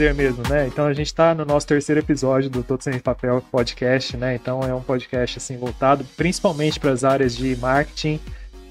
[0.00, 0.66] E prazer mesmo, né?
[0.66, 4.34] Então a gente está no nosso terceiro episódio do Todo Sem Papel podcast, né?
[4.34, 8.18] Então é um podcast assim voltado principalmente para as áreas de marketing,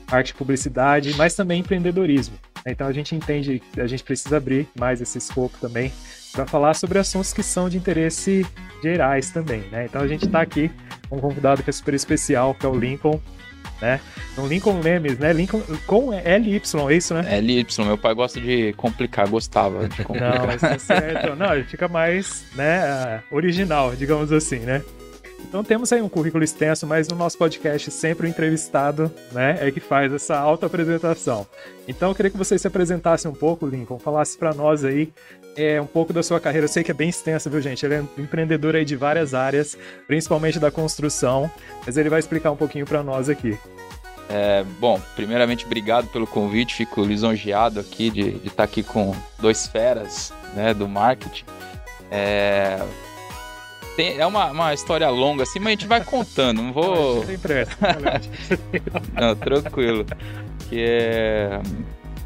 [0.08, 2.36] arte publicidade, mas também empreendedorismo.
[2.66, 5.94] Então a gente entende que a gente precisa abrir mais esse escopo também
[6.32, 8.44] para falar sobre assuntos que são de interesse
[8.82, 9.86] gerais também, né?
[9.86, 10.72] Então a gente está aqui
[11.10, 13.22] com um convidado que é super especial, que é o Lincoln,
[13.82, 14.00] né?
[14.32, 15.34] Então, Lincoln Lemes, né?
[15.34, 17.40] Lincoln com LY, é isso, né?
[17.40, 20.40] LY, meu pai gosta de complicar, gostava de complicar.
[20.40, 21.36] Não, mas tá certo.
[21.36, 24.82] Não, ele fica mais, né, original, digamos assim, né?
[25.42, 29.72] Então temos aí um currículo extenso, mas no nosso podcast sempre o entrevistado, né, é
[29.72, 31.48] que faz essa auto apresentação.
[31.88, 35.12] Então eu queria que você se apresentasse um pouco, Lincoln, falasse para nós aí
[35.56, 36.66] é, um pouco da sua carreira.
[36.66, 37.86] Eu sei que é bem extensa, viu, gente?
[37.86, 41.52] Ele é um empreendedor aí de várias áreas, principalmente da construção,
[41.86, 43.58] mas ele vai explicar um pouquinho para nós aqui.
[44.30, 46.76] É, bom, primeiramente, obrigado pelo convite.
[46.76, 51.46] Fico lisonjeado aqui de, estar aqui com dois feras né, do marketing.
[52.12, 52.80] É,
[54.00, 56.62] tem, é uma, uma história longa assim, mas a gente vai contando.
[56.62, 57.26] Não vou.
[59.14, 60.06] não, tranquilo.
[60.70, 61.62] Que é.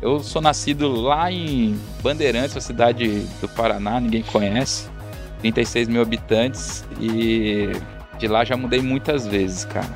[0.04, 4.90] Eu sou nascido lá em Bandeirantes, uma cidade do Paraná, ninguém conhece.
[5.40, 7.70] 36 mil habitantes e
[8.20, 9.88] de lá já mudei muitas vezes, cara.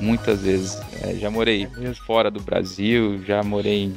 [0.00, 0.80] Muitas vezes.
[1.00, 3.92] É, já morei é fora do Brasil, já morei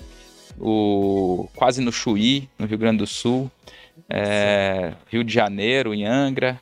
[0.59, 3.49] o, quase no Chuí, no Rio Grande do Sul,
[4.07, 6.61] é, Rio de Janeiro, em Angra.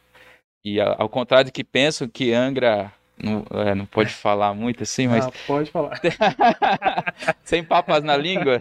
[0.64, 5.08] E ao contrário do que pensam que Angra não, é, não pode falar muito assim,
[5.08, 5.26] mas.
[5.26, 6.00] Não, pode falar.
[7.44, 8.60] Sem papas na língua?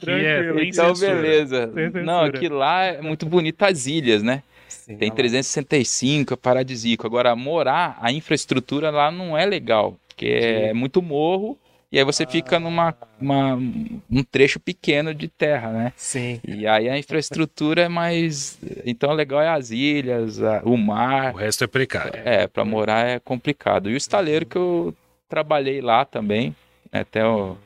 [0.00, 1.72] Tranquilo, então, beleza.
[2.04, 4.42] Não, aqui lá é muito bonito as ilhas, né?
[4.68, 7.06] Sim, Tem 365, é paradisíaco.
[7.06, 11.58] Agora, morar, a infraestrutura lá não é legal, porque é muito morro
[11.90, 12.26] e aí você ah.
[12.26, 15.92] fica numa uma, um trecho pequeno de terra, né?
[15.96, 16.40] Sim.
[16.46, 18.58] E aí a infraestrutura é mais.
[18.84, 21.34] Então, o legal é as ilhas, a, o mar.
[21.34, 22.20] O resto é precário.
[22.24, 23.88] É, para morar é complicado.
[23.88, 24.94] E o estaleiro que eu
[25.28, 26.54] trabalhei lá também,
[26.92, 27.56] né, até o,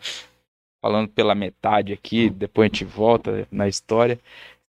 [0.81, 4.19] falando pela metade aqui, depois a gente volta na história.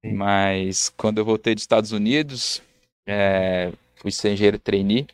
[0.04, 0.12] Sim.
[0.12, 2.62] Mas quando eu voltei dos Estados Unidos,
[3.06, 5.06] é, fui ser engenheiro trainee,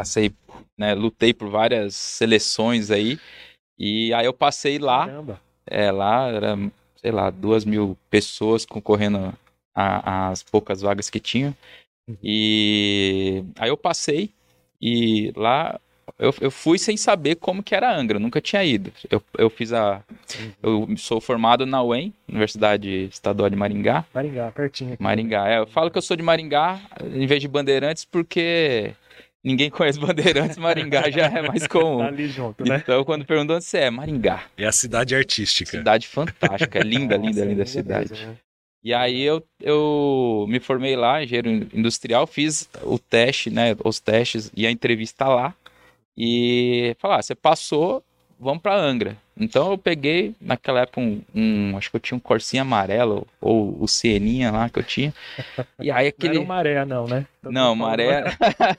[0.00, 0.32] passei
[0.78, 3.18] né, lutei por várias seleções aí.
[3.78, 5.06] E aí eu passei lá.
[5.06, 5.40] Caramba.
[5.66, 6.58] É, lá era,
[6.96, 9.32] sei lá, duas mil pessoas concorrendo
[9.74, 11.54] às poucas vagas que tinha.
[12.08, 12.16] Uhum.
[12.22, 14.30] E aí eu passei
[14.80, 15.78] e lá
[16.18, 18.90] eu, eu fui sem saber como que era Angra, nunca tinha ido.
[19.10, 20.02] Eu, eu fiz a.
[20.62, 24.04] Eu sou formado na UEM, Universidade Estadual de Maringá.
[24.14, 24.94] Maringá, pertinho.
[24.94, 25.02] Aqui.
[25.02, 25.58] Maringá, é.
[25.58, 26.80] Eu falo que eu sou de Maringá
[27.14, 28.94] em vez de Bandeirantes porque
[29.44, 31.98] ninguém conhece Bandeirantes, Maringá já é mais comum.
[31.98, 32.76] Tá ali junto, né?
[32.82, 34.44] Então, quando perguntam onde você é, Maringá.
[34.56, 35.70] É a cidade artística.
[35.70, 38.12] Cidade fantástica, é linda, Nossa, linda, linda cidade.
[38.12, 38.36] Né?
[38.82, 44.50] E aí eu, eu me formei lá, engenheiro industrial, fiz o teste, né, os testes
[44.56, 45.54] e a entrevista lá.
[46.16, 48.02] E falar, ah, você passou,
[48.38, 49.16] vamos para Angra.
[49.40, 53.82] Então eu peguei, naquela época, um, um, Acho que eu tinha um Corsinha amarelo, ou
[53.82, 55.14] o Sieninha lá que eu tinha.
[55.80, 56.34] E aí aquele.
[56.34, 57.24] Não era maré, não, né?
[57.42, 58.24] Tô não, maré.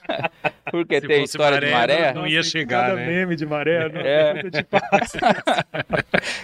[0.70, 2.14] Porque Se tem história maré, de maré.
[2.14, 2.90] Não, não ia chegar.
[2.90, 3.06] Cada né?
[3.06, 4.42] meme de maré, não é.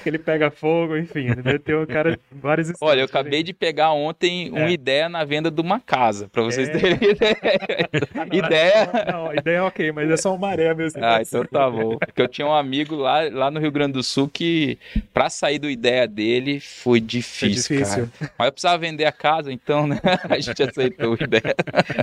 [0.02, 1.28] que ele pega fogo, enfim.
[1.64, 2.92] Tem um cara várias histórias.
[2.92, 4.72] Olha, eu acabei de pegar ontem uma é.
[4.72, 6.72] ideia na venda de uma casa, para vocês é.
[6.72, 7.38] terem ideia.
[8.14, 8.90] Ah, não, ideia.
[9.06, 11.00] Não, não, ideia é ok, mas é só uma maré mesmo.
[11.04, 11.98] Ah, então tá bom.
[11.98, 14.78] Porque eu tinha um amigo lá, lá no Rio Grande do Sul que
[15.12, 18.08] para sair do ideia dele foi difícil, foi difícil.
[18.18, 18.32] Cara.
[18.38, 20.00] Mas eu precisava vender a casa, então, né?
[20.28, 21.54] A gente aceitou a ideia.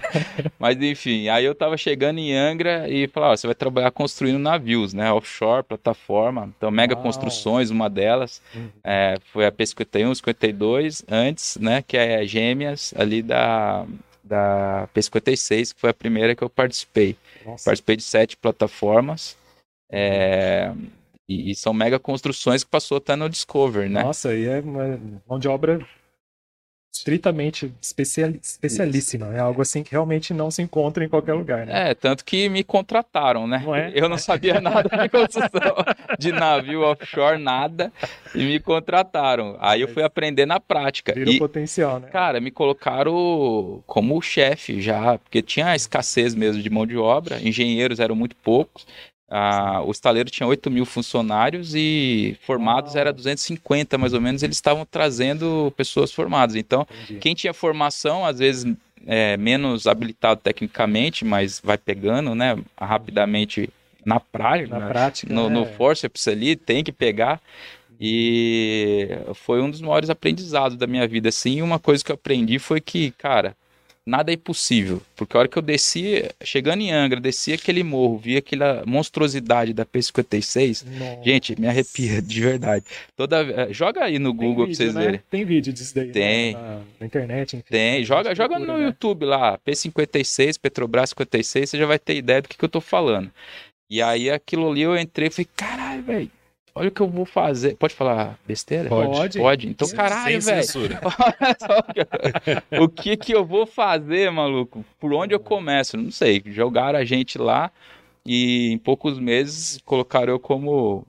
[0.60, 4.94] Mas enfim, aí eu tava chegando em Angra e falava, você vai trabalhar construindo navios,
[4.94, 5.12] né?
[5.12, 6.52] Offshore, plataforma.
[6.58, 7.04] Então, Mega Uau.
[7.04, 8.42] Construções, uma delas.
[8.54, 8.70] Uhum.
[8.84, 11.82] É, foi a P51, 52, antes, né?
[11.82, 13.85] Que é gêmeas ali da,
[14.24, 17.16] da P56, que foi a primeira que eu participei.
[17.46, 17.66] Nossa.
[17.66, 19.38] Participei de sete plataformas.
[19.90, 20.72] É,
[21.28, 24.04] e, e, são mega construções que passou até no Discover, né?
[24.04, 25.80] Nossa, e é uma mão de obra
[26.96, 29.36] estritamente especial, especialíssima.
[29.36, 31.92] É algo assim que realmente não se encontra em qualquer lugar, né?
[31.92, 33.62] É, tanto que me contrataram, né?
[33.66, 33.92] Não é?
[33.94, 35.76] Eu não sabia nada de construção
[36.18, 37.92] de navio offshore, nada,
[38.34, 39.58] e me contrataram.
[39.60, 41.14] Aí eu fui aprender na prática.
[41.14, 42.08] Vira e, potencial, né?
[42.08, 48.00] Cara, me colocaram como chefe já, porque tinha escassez mesmo de mão de obra, engenheiros
[48.00, 48.86] eram muito poucos.
[49.30, 54.44] Ah, o estaleiro tinha 8 mil funcionários e formados era 250 mais ou menos.
[54.44, 56.56] Eles estavam trazendo pessoas formadas.
[56.56, 57.20] Então, Entendi.
[57.20, 58.72] quem tinha formação, às vezes
[59.06, 63.70] é, menos habilitado tecnicamente, mas vai pegando, né, rapidamente
[64.06, 65.50] na praia, na né, prática, no, é.
[65.50, 67.42] no forceps ali, tem que pegar.
[68.00, 71.62] E foi um dos maiores aprendizados da minha vida, assim.
[71.62, 73.56] Uma coisa que eu aprendi foi que, cara,
[74.05, 75.02] nada é impossível.
[75.16, 79.73] Porque a hora que eu desci, chegando em Angra, desci aquele morro, vi aquela monstruosidade
[79.73, 80.85] da P56.
[80.85, 81.23] Nossa.
[81.23, 82.85] Gente, me arrepia, de verdade.
[83.16, 85.03] Toda, eh, joga aí no Tem Google vídeo, pra vocês né?
[85.05, 85.22] verem.
[85.29, 86.07] Tem vídeo disso daí.
[86.07, 86.13] né?
[86.13, 86.53] Tem.
[86.53, 87.66] Na, na internet, enfim.
[87.69, 88.85] Tem, joga, joga procura, no né?
[88.85, 92.81] YouTube lá, P56, Petrobras 56, você já vai ter ideia do que, que eu tô
[92.81, 93.31] falando.
[93.90, 96.31] E aí aquilo ali eu entrei e falei, caralho, velho,
[96.76, 97.76] olha o que eu vou fazer.
[97.78, 98.90] Pode falar besteira?
[98.90, 99.40] Pode.
[99.40, 99.68] Pode.
[99.70, 100.64] Então, Sem caralho, Sem velho.
[100.64, 101.00] censura.
[101.04, 104.84] Olha só o que- que eu vou fazer, maluco?
[105.00, 105.96] Por onde eu começo?
[105.98, 106.42] Não sei.
[106.48, 107.72] Jogaram a gente lá
[108.26, 111.06] e em poucos meses colocaram eu como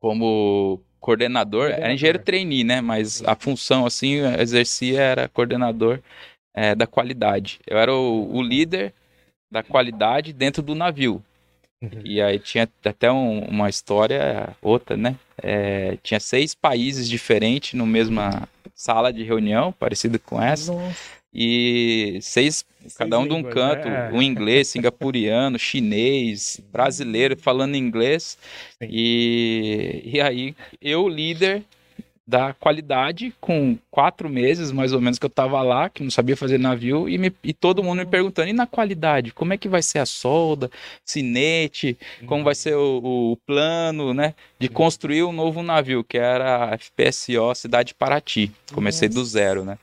[0.00, 1.62] como coordenador.
[1.66, 1.94] Era Coordenador.
[1.94, 2.80] engenheiro trainee, né?
[2.80, 6.00] Mas a função assim eu exercia era coordenador
[6.54, 7.60] eh, da qualidade.
[7.66, 8.92] Eu era o, o líder
[9.50, 11.22] da qualidade dentro do navio.
[11.82, 12.00] Uhum.
[12.04, 15.16] E aí tinha até um- uma história outra, né?
[15.42, 20.96] É, tinha seis países diferentes no mesma sala de reunião, parecida com essa, Nossa.
[21.34, 22.64] e seis,
[22.96, 24.10] cada um de um canto, né?
[24.12, 28.38] um inglês, singapuriano, chinês, brasileiro falando inglês.
[28.78, 28.88] Sim.
[28.88, 31.62] E, e aí eu, líder
[32.32, 36.34] da qualidade, com quatro meses mais ou menos que eu tava lá, que não sabia
[36.34, 39.68] fazer navio, e, me- e todo mundo me perguntando, e na qualidade, como é que
[39.68, 40.70] vai ser a solda,
[41.04, 46.70] cinete, como vai ser o, o plano, né, de construir um novo navio, que era
[46.72, 48.50] a FPSO Cidade de Paraty.
[48.72, 49.76] Comecei do zero, né.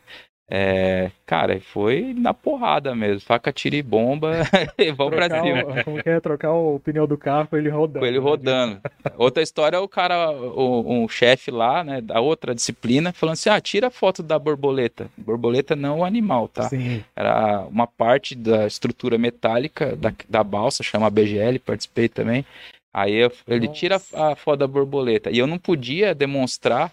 [0.51, 4.31] É, cara, foi na porrada mesmo, faca, tiro e bomba,
[4.77, 5.63] e vamos pra cima.
[5.63, 6.19] o- como que é?
[6.19, 7.99] Trocar o pneu do carro com ele rodando.
[7.99, 8.23] Com ele né?
[8.23, 8.81] rodando.
[9.17, 13.49] Outra história é o cara, o- um chefe lá, né, da outra disciplina, falando assim:
[13.49, 15.07] ah, tira a foto da borboleta.
[15.17, 16.63] Borboleta não o animal, tá?
[16.69, 17.03] Sim.
[17.15, 22.43] Era uma parte da estrutura metálica da, da balsa, chama BGL, participei também.
[22.91, 23.79] Aí eu- ele Nossa.
[23.79, 25.29] tira a foto da borboleta.
[25.29, 26.91] E eu não podia demonstrar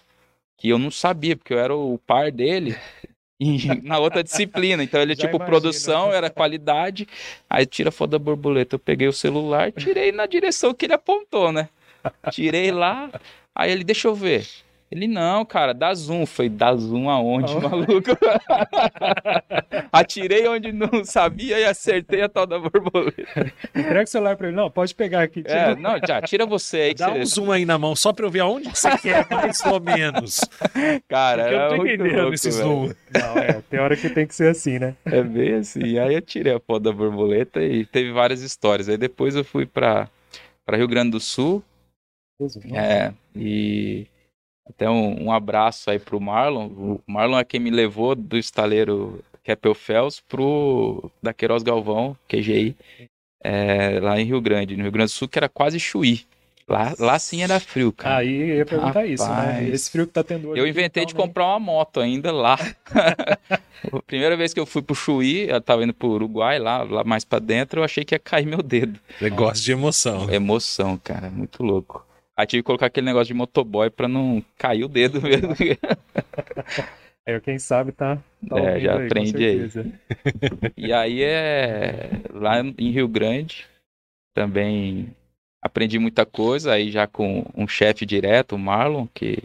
[0.59, 2.75] que eu não sabia, porque eu era o par dele.
[3.83, 5.45] Na outra disciplina, então ele Já tipo imagino.
[5.45, 7.07] produção era qualidade,
[7.49, 10.93] aí tira a foto da borboleta, eu peguei o celular, tirei na direção que ele
[10.93, 11.69] apontou, né?
[12.31, 13.11] Tirei lá,
[13.53, 14.47] aí ele deixa eu ver.
[14.89, 16.25] Ele, não, cara, dá zoom.
[16.25, 17.67] Foi, dá zoom aonde, Aonde?
[17.67, 18.17] maluco?
[19.91, 23.51] Atirei onde não sabia e acertei a tal da borboleta.
[23.75, 24.55] Entrega o celular pra ele.
[24.55, 25.43] Não, pode pegar aqui.
[25.43, 25.53] tira.
[25.71, 27.19] É, não, já, tira você aí que Dá você...
[27.19, 29.79] um zoom aí na mão só pra eu ver aonde que você quer, mais ou
[29.81, 30.39] menos.
[31.07, 32.63] Cara, Porque eu não tô muito entendendo louco, esse velho.
[32.63, 32.89] zoom.
[33.13, 34.95] Não, é, tem hora que tem que ser assim, né?
[35.05, 35.97] É bem assim.
[35.99, 38.87] Aí eu tirei a foto da borboleta e teve várias histórias.
[38.87, 40.09] Aí depois eu fui pra,
[40.65, 41.61] pra Rio Grande do Sul.
[42.73, 44.05] É, e
[44.69, 46.67] até um, um abraço aí pro Marlon.
[46.67, 52.75] O Marlon é quem me levou do estaleiro Keppel Fels pro da Queiroz Galvão, QGI,
[53.43, 56.25] é, lá em Rio Grande, no Rio Grande do Sul, que era quase Chuí.
[56.69, 58.17] Lá, lá sim era frio, cara.
[58.17, 59.35] Aí eu ia perguntar isso, né?
[59.35, 59.73] Rapaz.
[59.73, 60.59] Esse frio que tá tendo hoje.
[60.59, 61.27] Eu aqui, inventei de então, né?
[61.29, 62.59] comprar uma moto ainda lá.
[63.89, 67.05] a primeira vez que eu fui pro Chuí, eu tava indo pro Uruguai, lá, lá
[67.05, 68.99] mais pra dentro, eu achei que ia cair meu dedo.
[69.21, 70.29] Negócio de emoção.
[70.29, 72.05] Emoção, cara, muito louco.
[72.37, 75.55] Aí tive que colocar aquele negócio de motoboy pra não cair o dedo mesmo.
[77.25, 78.17] Aí quem sabe tá.
[78.47, 79.69] tá É, já aprendi aí.
[80.77, 83.67] e aí é lá em Rio Grande
[84.33, 85.13] também
[85.61, 89.43] aprendi muita coisa, aí já com um chefe direto, o Marlon, que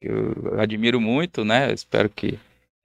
[0.00, 1.72] que eu admiro muito, né?
[1.72, 2.38] Espero que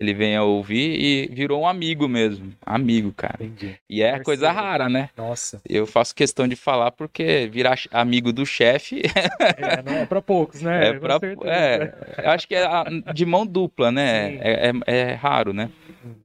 [0.03, 3.37] ele venha ouvir e virou um amigo mesmo, amigo, cara.
[3.43, 3.75] Entendi.
[3.89, 4.25] E é Parceiro.
[4.25, 5.09] coisa rara, né?
[5.17, 5.61] Nossa.
[5.67, 9.01] Eu faço questão de falar porque virar amigo do chefe
[9.57, 10.89] É, não é pra poucos, né?
[10.89, 14.35] é pra, é, acho que é a- de mão dupla, né?
[14.41, 15.69] É, é, é raro, né?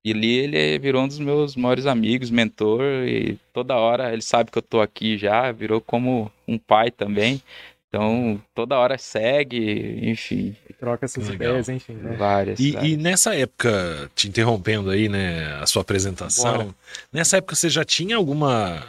[0.05, 4.51] E ali ele virou um dos meus maiores amigos, mentor, e toda hora ele sabe
[4.51, 7.41] que eu tô aqui já, virou como um pai também.
[7.89, 11.51] Então, toda hora segue, enfim, Troca essas Legal.
[11.53, 12.15] ideias, enfim, né?
[12.17, 12.61] várias.
[12.61, 12.93] E, várias.
[12.93, 16.75] e nessa época, te interrompendo aí, né, a sua apresentação, Bora.
[17.13, 18.85] nessa época você já tinha alguma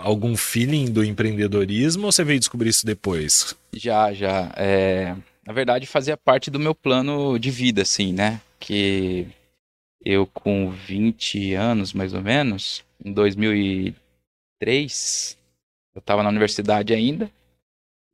[0.00, 3.54] algum feeling do empreendedorismo ou você veio descobrir isso depois?
[3.74, 4.50] Já, já.
[4.56, 5.14] É,
[5.46, 8.40] na verdade, fazia parte do meu plano de vida, assim, né?
[8.58, 9.26] Que
[10.04, 15.36] eu, com 20 anos, mais ou menos, em 2003,
[15.94, 17.30] eu tava na universidade ainda.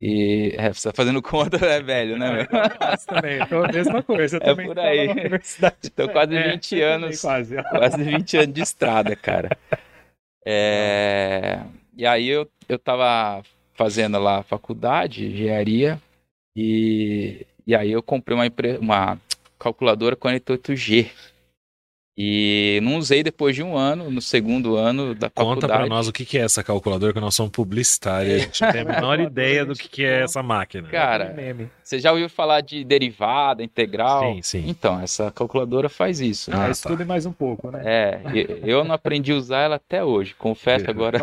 [0.00, 2.46] E é, você tá fazendo conta, é velho, né, meu?
[2.80, 3.40] Nossa, também.
[3.40, 4.36] Então, a mesma coisa.
[4.38, 5.08] Eu É também por aí.
[5.84, 7.20] Então, quase É, 20 eu também, anos.
[7.20, 7.56] Quase.
[7.64, 9.56] Quase 20 anos de estrada, cara.
[10.46, 11.60] É,
[11.96, 13.42] E aí eu, eu tava
[13.74, 16.00] fazendo lá a faculdade, engenharia,
[16.56, 18.44] e, e aí eu comprei uma,
[18.80, 19.20] uma
[19.58, 21.10] calculadora 48G.
[22.20, 25.72] E não usei depois de um ano, no segundo ano da Conta faculdade.
[25.87, 28.34] pra nós o que é essa calculadora, que nós somos publicitários.
[28.34, 30.88] A gente não tem a menor ideia do que que é essa máquina.
[30.88, 31.70] Cara, Meme.
[31.80, 34.34] Você já ouviu falar de derivada, integral?
[34.34, 34.64] Sim, sim.
[34.66, 36.50] Então, essa calculadora faz isso.
[36.52, 36.66] Ah, né?
[36.66, 37.82] Mas tudo e mais um pouco, né?
[37.84, 40.34] É, e- eu não aprendi a usar ela até hoje.
[40.34, 41.18] Confesso agora.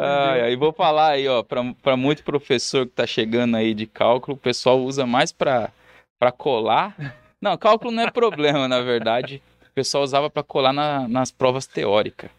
[0.00, 4.36] Ai, aí vou falar aí, ó, para muito professor que tá chegando aí de cálculo,
[4.36, 5.70] o pessoal usa mais para
[6.18, 6.94] para colar.
[7.40, 9.42] Não, cálculo não é problema, na verdade.
[9.70, 12.30] O pessoal usava para colar na- nas provas teóricas.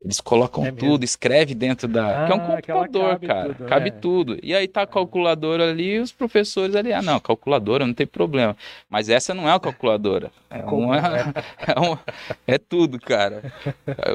[0.00, 2.24] Eles colocam É tudo, escreve dentro da.
[2.26, 3.48] que é um Ah, computador, cabe cara.
[3.54, 3.90] tudo, cabe é.
[3.90, 4.38] tudo.
[4.44, 6.92] E aí tá a calculadora ali e os professores ali.
[6.92, 8.56] Ah, não, calculadora, não tem problema.
[8.88, 10.30] Mas essa não é uma calculadora.
[10.50, 10.96] É, uma,
[11.66, 11.98] é, um-
[12.46, 13.42] é tudo, cara.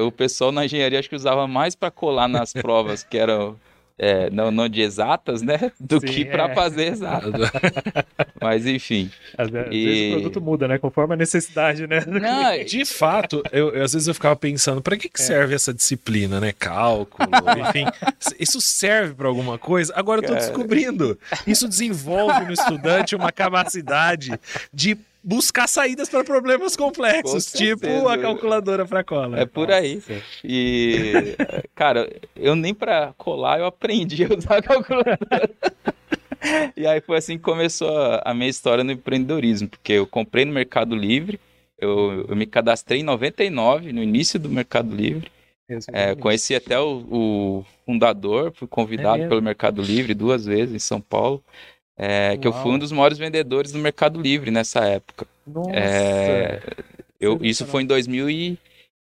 [0.00, 3.54] O pessoal na engenharia acho que usava mais para colar nas provas que eram
[3.98, 5.70] é, não, não de exatas, né?
[5.78, 6.54] Do Sim, que para é.
[6.54, 7.30] fazer exato.
[8.40, 9.10] Mas enfim.
[9.38, 10.78] Às vezes, E- o produto muda, né?
[10.78, 12.04] Conforme a necessidade, né?
[12.06, 15.24] Não, De fato, eu, eu- às vezes eu ficava pensando, pra que, que É.
[15.24, 16.52] serve essa disciplina, né?
[16.52, 17.28] Cálculo,
[17.68, 17.86] enfim.
[18.38, 19.92] isso serve pra alguma coisa?
[19.96, 20.44] Agora eu tô Cara.
[20.44, 21.18] descobrindo.
[21.46, 24.38] Isso desenvolve no estudante uma capacidade
[24.72, 28.12] de buscar saídas para problemas complexos, Com tipo certeza.
[28.12, 29.40] a calculadora pra cola.
[29.40, 30.02] É por aí.
[30.44, 31.34] E,
[31.74, 35.18] cara, eu nem pra colar eu aprendi a usar a calculadora.
[36.76, 37.88] E aí foi assim que começou
[38.22, 41.40] a, minha história no empreendedorismo, porque eu comprei no Mercado Livre,
[41.78, 45.30] eu, eu me cadastrei em 99, no início do Mercado Livre.
[45.90, 49.30] É, conheci até o, o fundador, fui É convidado mesmo?
[49.30, 51.42] pelo Mercado Livre duas vezes em São Paulo.
[51.96, 55.26] É, que eu fui um dos maiores vendedores do Mercado Livre nessa época.
[55.46, 55.70] Nossa.
[55.72, 56.60] É,
[57.20, 58.58] eu, isso foi em 2000 e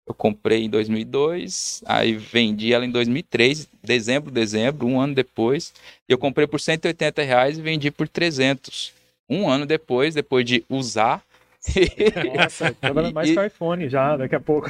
[0.07, 5.73] eu comprei em 2002, aí vendi ela em 2003, dezembro, dezembro, um ano depois.
[6.07, 8.93] Eu comprei por 180 reais e vendi por 300.
[9.27, 11.23] Um ano depois, depois de usar.
[12.37, 14.69] Nossa, trabalha mais E- com iPhone já, daqui a pouco.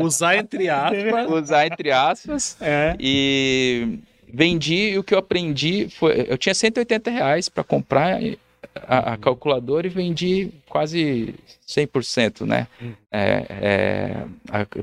[0.00, 1.30] Usar entre aspas.
[1.30, 2.56] usar entre aspas.
[2.60, 2.96] É.
[2.98, 4.00] E
[4.36, 6.26] vendi e o que eu aprendi foi.
[6.28, 8.20] Eu tinha 180 reais para comprar
[8.74, 11.34] a, a calculadora e vendi quase
[11.66, 12.68] 100%, né?
[12.80, 12.92] Hum.
[13.10, 14.26] É, é,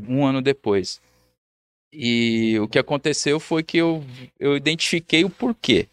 [0.10, 1.00] um ano depois.
[1.94, 4.04] E o que aconteceu foi que eu,
[4.40, 5.88] eu identifiquei o porquê.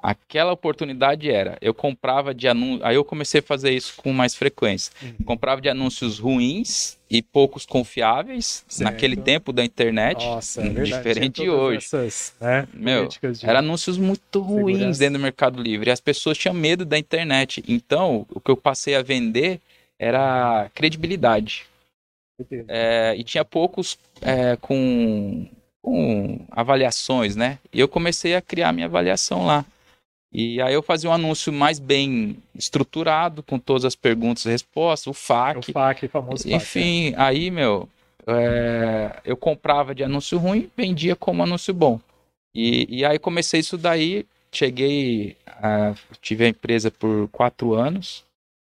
[0.00, 4.36] Aquela oportunidade era, eu comprava de anúncios, aí eu comecei a fazer isso com mais
[4.36, 4.92] frequência.
[5.02, 5.24] Uhum.
[5.24, 8.90] Comprava de anúncios ruins e poucos confiáveis Certo.
[8.90, 10.24] naquele tempo da internet.
[10.24, 10.90] Nossa, é verdade.
[10.96, 11.78] Diferente de hoje.
[11.86, 14.98] Essas, né, Meu, de- Era anúncios muito ruins Segurança.
[15.00, 15.90] dentro do Mercado Livre.
[15.90, 17.62] As pessoas tinham medo da internet.
[17.68, 19.60] Então, o que eu passei a vender
[19.98, 21.64] era credibilidade.
[22.68, 25.48] É, e tinha poucos é, com,
[25.80, 27.58] com avaliações, né?
[27.72, 29.64] E eu comecei a criar minha avaliação lá.
[30.32, 35.06] E aí eu fazia um anúncio mais bem estruturado, com todas as perguntas e respostas,
[35.06, 35.72] o o FAQ.
[35.72, 36.54] FAQ, famoso FAQ.
[36.54, 37.88] Enfim, aí, meu,
[38.26, 42.00] é, eu comprava de anúncio ruim, vendia como anúncio bom.
[42.54, 48.24] E, e aí comecei isso daí, cheguei, a, tive a empresa por quatro anos,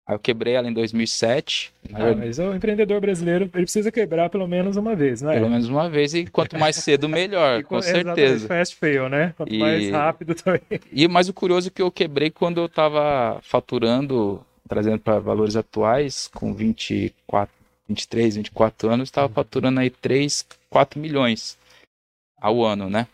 [0.07, 3.91] aí eu quebrei ela em 2007, na Ah, verdade, mas o empreendedor brasileiro ele precisa
[3.91, 5.35] quebrar pelo menos uma vez, não é?
[5.35, 8.47] pelo menos uma vez, e quanto mais cedo, melhor, E com certeza.
[8.47, 9.33] Fast fail, né?
[9.35, 10.61] Quanto E- mais rápido também.
[10.91, 15.55] E mas o curioso é que eu quebrei quando eu estava faturando, trazendo para valores
[15.55, 17.53] atuais, com 24,
[17.87, 21.57] 23, 24 anos, estava faturando aí 3, 4 milhões
[22.39, 23.07] ao ano, né?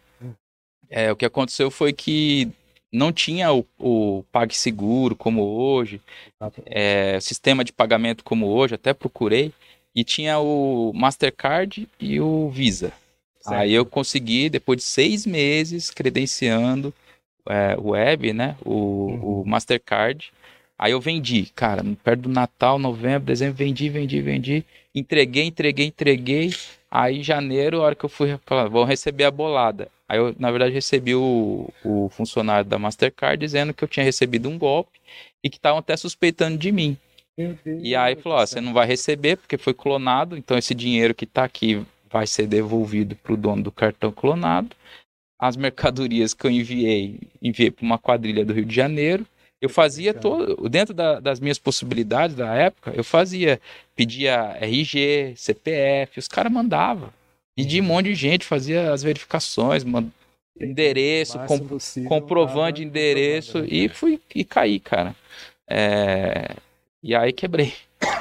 [0.90, 2.50] É, o que aconteceu foi que
[2.94, 6.00] não tinha o, o PagSeguro como hoje,
[6.68, 9.52] é, sistema de pagamento como hoje, até procurei,
[9.96, 12.94] e tinha o Mastercard e o Visa.
[13.42, 13.60] Certo.
[13.60, 16.94] Aí eu consegui, depois de seis meses, credenciando
[17.50, 18.56] é, o web, né?
[18.64, 19.42] O, Uhum.
[19.42, 20.32] o Mastercard.
[20.78, 24.66] Aí eu vendi, cara, perto do Natal, novembro, dezembro, vendi, vendi, vendi.
[24.94, 26.54] Entreguei, entreguei, entreguei.
[26.90, 29.90] Aí em janeiro, a hora que eu fui, falar, vou receber a bolada.
[30.14, 34.48] Aí eu, na verdade, recebi o, o funcionário da Mastercard dizendo que eu tinha recebido
[34.48, 35.00] um golpe
[35.44, 36.96] e que estavam até suspeitando de mim.
[37.82, 41.26] E aí falou, ó, você não vai receber porque foi clonado, então esse dinheiro que
[41.26, 44.76] tá aqui vai ser devolvido pro dono do cartão clonado.
[45.42, 49.26] As mercadorias que eu enviei, enviei para uma quadrilha do Rio de Janeiro.
[49.60, 53.60] Eu fazia todo, dentro da- das minhas possibilidades da época, eu fazia,
[53.96, 57.10] pedia RG, CPF, os caras mandavam.
[57.58, 60.10] E de um monte de gente fazia as verificações, man-
[60.60, 65.16] endereço, O com, máximo possível, comprovante de tava endereço comprovando, e fui e caí, cara.
[65.70, 66.56] É,
[67.02, 67.74] e aí quebrei.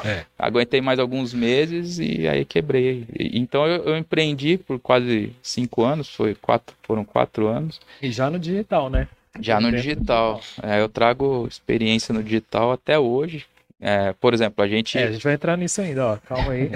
[0.04, 0.24] É.
[0.38, 3.06] Aguentei mais alguns meses e aí quebrei.
[3.18, 8.28] Então eu, eu empreendi por quase cinco anos, foi quatro, foram quatro anos, E já
[8.30, 9.08] no digital, né?
[9.40, 10.40] já no do digital.
[10.62, 13.46] É, eu trago experiência no digital até hoje.
[13.84, 14.96] É, por exemplo, a gente.
[14.96, 16.16] É, a gente vai entrar nisso ainda, ó.
[16.18, 16.70] Calma aí.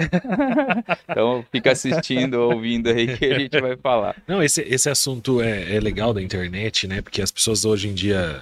[1.09, 4.21] então fica assistindo, ouvindo aí que a gente vai falar.
[4.27, 7.01] Não, esse, esse assunto é, é legal da internet, né?
[7.01, 8.41] Porque as pessoas hoje em dia,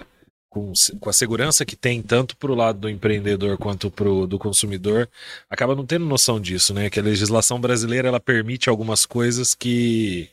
[0.49, 5.07] com, com a segurança que tem, tanto pro lado do empreendedor quanto pro do consumidor,
[5.47, 6.89] acaba não tendo noção disso, né?
[6.89, 10.27] Que a legislação brasileira ela permite algumas coisas que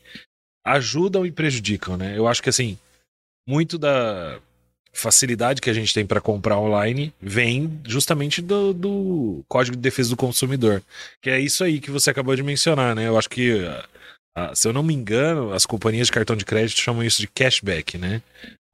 [0.64, 2.16] ajudam e prejudicam, né?
[2.16, 2.78] Eu acho que assim,
[3.46, 4.40] muito da
[4.92, 10.10] facilidade que a gente tem para comprar online vem justamente do, do, Código de Defesa
[10.10, 10.82] do Consumidor.
[11.20, 13.08] Que é isso aí que você acabou de mencionar, né?
[13.08, 13.66] Eu acho que,
[14.36, 17.28] ah, se eu não me engano, as companhias de cartão de crédito chamam isso de
[17.28, 18.20] cashback, né?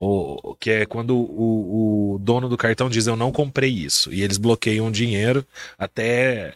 [0.01, 4.13] O, que é quando o, o dono do cartão diz eu não comprei isso.
[4.13, 5.45] E eles bloqueiam o dinheiro
[5.77, 6.55] até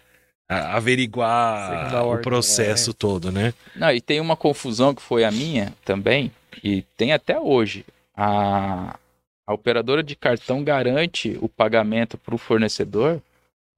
[0.48, 2.94] averiguar o processo é.
[2.94, 3.54] todo, né?
[3.74, 6.30] Não, e tem uma confusão que foi a minha também,
[6.62, 7.84] e tem até hoje.
[8.14, 8.96] A,
[9.46, 13.20] a operadora de cartão garante o pagamento para o fornecedor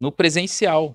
[0.00, 0.94] no presencial,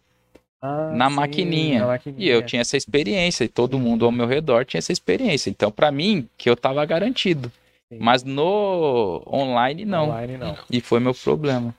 [0.62, 1.80] ah, na, sim, maquininha.
[1.80, 2.26] na, maquininha.
[2.26, 5.50] E eu tinha essa experiência, e todo mundo ao meu redor tinha essa experiência.
[5.50, 7.52] Então, para mim, que eu estava garantido.
[7.92, 7.98] Sim.
[8.00, 10.10] Mas no online não.
[10.10, 10.58] online não.
[10.70, 11.74] E foi meu problema.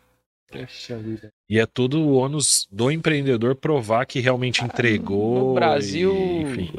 [1.48, 5.48] E é tudo o ônus do empreendedor provar que realmente entregou.
[5.48, 6.14] No Brasil,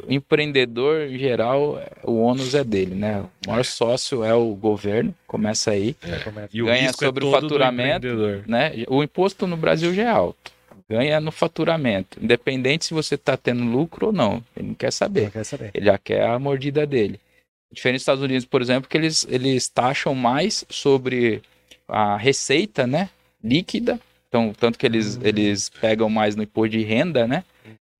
[0.08, 3.24] e, empreendedor em geral, o ônus é dele, né?
[3.46, 5.96] O maior sócio é o governo, começa aí.
[6.02, 6.48] É.
[6.52, 8.06] E ganha o sobre é o faturamento.
[8.46, 8.84] Né?
[8.88, 10.52] O imposto no Brasil já é alto.
[10.88, 12.18] Ganha no faturamento.
[12.22, 14.44] Independente se você está tendo lucro ou não.
[14.56, 15.24] Ele não quer saber.
[15.24, 15.70] Não quer saber.
[15.72, 17.18] Ele já quer a mordida dele.
[17.72, 21.40] Diferente dos Estados Unidos, por exemplo, que eles, eles taxam mais sobre
[21.88, 23.08] a receita, né?
[23.42, 25.22] Líquida, então tanto que eles, uhum.
[25.24, 27.44] eles pegam mais no imposto de renda, né?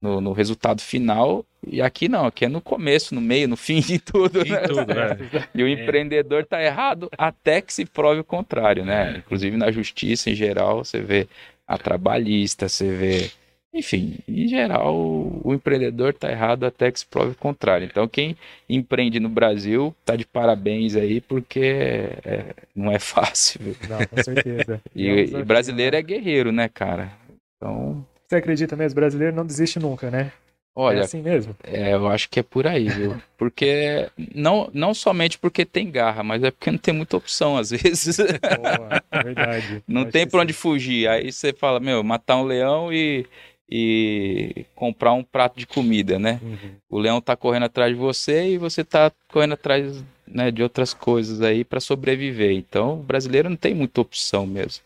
[0.00, 3.80] No, no, resultado final, e aqui não, aqui é no começo, no meio, no fim
[3.80, 4.44] de tudo.
[4.44, 4.58] Né?
[4.62, 5.16] Tudo, é.
[5.54, 5.70] E o é.
[5.70, 9.18] empreendedor está errado até que se prove o contrário, né?
[9.18, 11.28] Inclusive na justiça em geral, você vê
[11.66, 13.30] a trabalhista, você vê
[13.74, 17.86] enfim, em geral, o empreendedor está errado até que se prove o contrário.
[17.90, 18.36] Então, quem
[18.68, 23.60] empreende no Brasil está de parabéns aí, porque é, não é fácil.
[23.88, 24.80] Não, com certeza.
[24.94, 27.12] e, e brasileiro é guerreiro, né, cara?
[27.56, 28.04] Então.
[28.28, 28.94] Você acredita mesmo?
[28.94, 30.32] Brasileiro não desiste nunca, né?
[30.74, 31.54] Olha, é assim mesmo?
[31.62, 33.16] É, eu acho que é por aí, viu?
[33.36, 37.70] Porque não, não somente porque tem garra, mas é porque não tem muita opção às
[37.70, 38.16] vezes.
[38.18, 39.82] Boa, é verdade.
[39.86, 41.08] não tem para onde fugir.
[41.08, 43.26] Aí você fala, meu, matar um leão e
[43.74, 46.38] e comprar um prato de comida, né?
[46.42, 46.76] Uhum.
[46.90, 50.92] O leão está correndo atrás de você e você está correndo atrás né, de outras
[50.92, 52.52] coisas aí para sobreviver.
[52.52, 54.84] Então, o brasileiro não tem muita opção mesmo.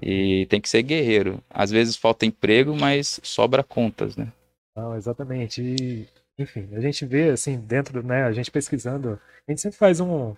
[0.00, 1.42] E tem que ser guerreiro.
[1.50, 4.28] Às vezes falta emprego, mas sobra contas, né?
[4.76, 5.60] Não, exatamente.
[5.60, 6.06] E,
[6.38, 8.22] enfim, a gente vê assim dentro, né?
[8.22, 10.32] A gente pesquisando, a gente sempre faz um,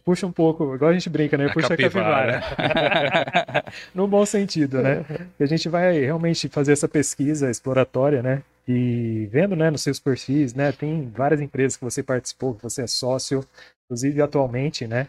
[0.00, 1.46] puxa um pouco, igual a gente brinca, né?
[1.46, 2.38] A puxa capivara.
[2.38, 3.64] a capivara.
[3.94, 5.04] no bom sentido, né?
[5.38, 8.42] E a gente vai realmente fazer essa pesquisa exploratória, né?
[8.66, 10.72] E vendo, né, nos seus perfis, né?
[10.72, 13.44] Tem várias empresas que você participou, que você é sócio,
[13.84, 15.06] inclusive atualmente, né?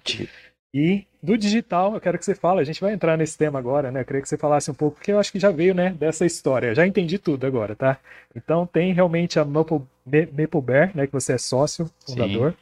[0.73, 3.91] E do digital, eu quero que você fale, a gente vai entrar nesse tema agora,
[3.91, 4.01] né?
[4.01, 6.25] Eu queria que você falasse um pouco, porque eu acho que já veio, né, dessa
[6.25, 6.75] história.
[6.75, 7.97] Já entendi tudo agora, tá?
[8.35, 12.51] Então tem realmente a Maple, Maple Bear, né, que você é sócio, fundador.
[12.51, 12.57] Sim.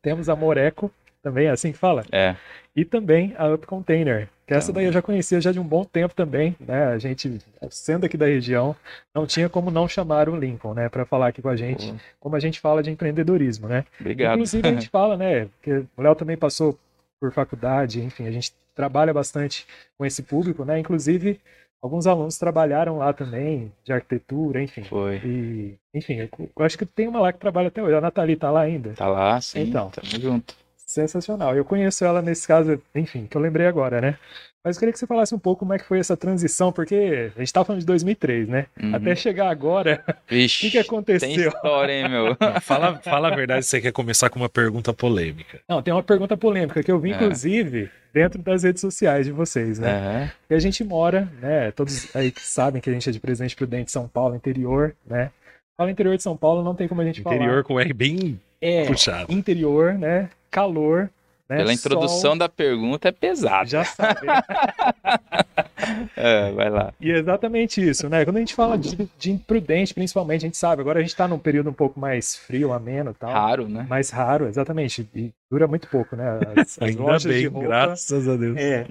[0.00, 0.90] Temos a Moreco,
[1.22, 2.04] também é assim que fala?
[2.10, 2.36] É.
[2.74, 5.84] E também a Up Container, que essa daí eu já conhecia já de um bom
[5.84, 6.86] tempo também, né?
[6.86, 7.38] A gente,
[7.70, 8.74] sendo aqui da região,
[9.14, 11.96] não tinha como não chamar o Lincoln, né, para falar aqui com a gente, uhum.
[12.18, 13.84] como a gente fala de empreendedorismo, né?
[14.00, 14.34] Obrigado.
[14.34, 16.78] Inclusive a gente fala, né, que o Léo também passou
[17.20, 20.78] por faculdade, enfim, a gente trabalha bastante com esse público, né?
[20.78, 21.38] Inclusive
[21.82, 24.84] alguns alunos trabalharam lá também, de arquitetura, enfim.
[24.84, 25.16] Foi.
[25.24, 27.94] E, enfim, eu acho que tem uma lá que trabalha até hoje.
[27.94, 28.94] A Nathalie tá lá ainda?
[28.94, 29.60] Tá lá, sim.
[29.60, 29.90] Então.
[29.90, 30.61] Tamo junto.
[30.92, 31.56] Sensacional.
[31.56, 34.18] Eu conheço ela nesse caso, enfim, que eu lembrei agora, né?
[34.64, 37.32] Mas eu queria que você falasse um pouco como é que foi essa transição, porque
[37.34, 38.66] a gente tá falando de 2003, né?
[38.80, 38.94] Uhum.
[38.94, 41.28] Até chegar agora, o que, que aconteceu?
[41.28, 42.36] Tem história, hein, meu?
[42.60, 45.60] fala, fala a verdade, você quer começar com uma pergunta polêmica.
[45.68, 47.16] Não, tem uma pergunta polêmica que eu vi, é.
[47.16, 49.90] inclusive, dentro das redes sociais de vocês, né?
[49.96, 50.28] Uhum.
[50.42, 51.72] Porque a gente mora, né?
[51.72, 55.32] Todos aí que sabem que a gente é de Presidente Prudente, São Paulo, interior, né?
[55.76, 57.44] Fala interior de São Paulo, não tem como a gente interior falar.
[57.46, 59.32] Interior com R bem é, puxado.
[59.32, 60.30] Interior, né?
[60.52, 61.10] calor.
[61.48, 61.56] Né?
[61.56, 63.68] Pela introdução Sol, da pergunta é pesado.
[63.68, 64.20] Já sabe.
[66.16, 66.94] é, vai lá.
[67.00, 68.24] E é exatamente isso, né?
[68.24, 71.26] Quando a gente fala de, de imprudente, principalmente, a gente sabe, agora a gente está
[71.26, 73.30] num período um pouco mais frio, ameno tal.
[73.32, 73.84] Raro, né?
[73.88, 75.06] Mais raro, exatamente.
[75.14, 76.38] E dura muito pouco, né?
[76.56, 78.56] As, as Ainda bem, roupa, graças a Deus.
[78.56, 78.86] É.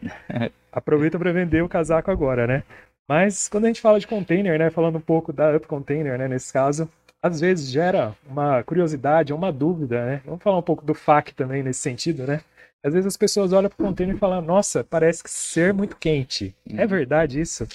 [0.72, 2.64] Aproveita para vender o casaco agora, né?
[3.08, 4.70] Mas quando a gente fala de container, né?
[4.70, 6.28] Falando um pouco da Up Container, né?
[6.28, 6.88] Nesse caso,
[7.22, 10.22] às vezes gera uma curiosidade, uma dúvida, né?
[10.26, 12.42] Vamos falar um pouco do FAQ também nesse sentido, né?
[12.84, 16.56] Às vezes as pessoas olham pro container e falam, nossa, parece ser muito quente.
[16.76, 17.68] É verdade isso?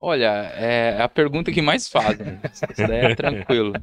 [0.00, 2.38] Olha, é a pergunta que mais fazem.
[2.52, 3.74] Isso daí é tranquilo.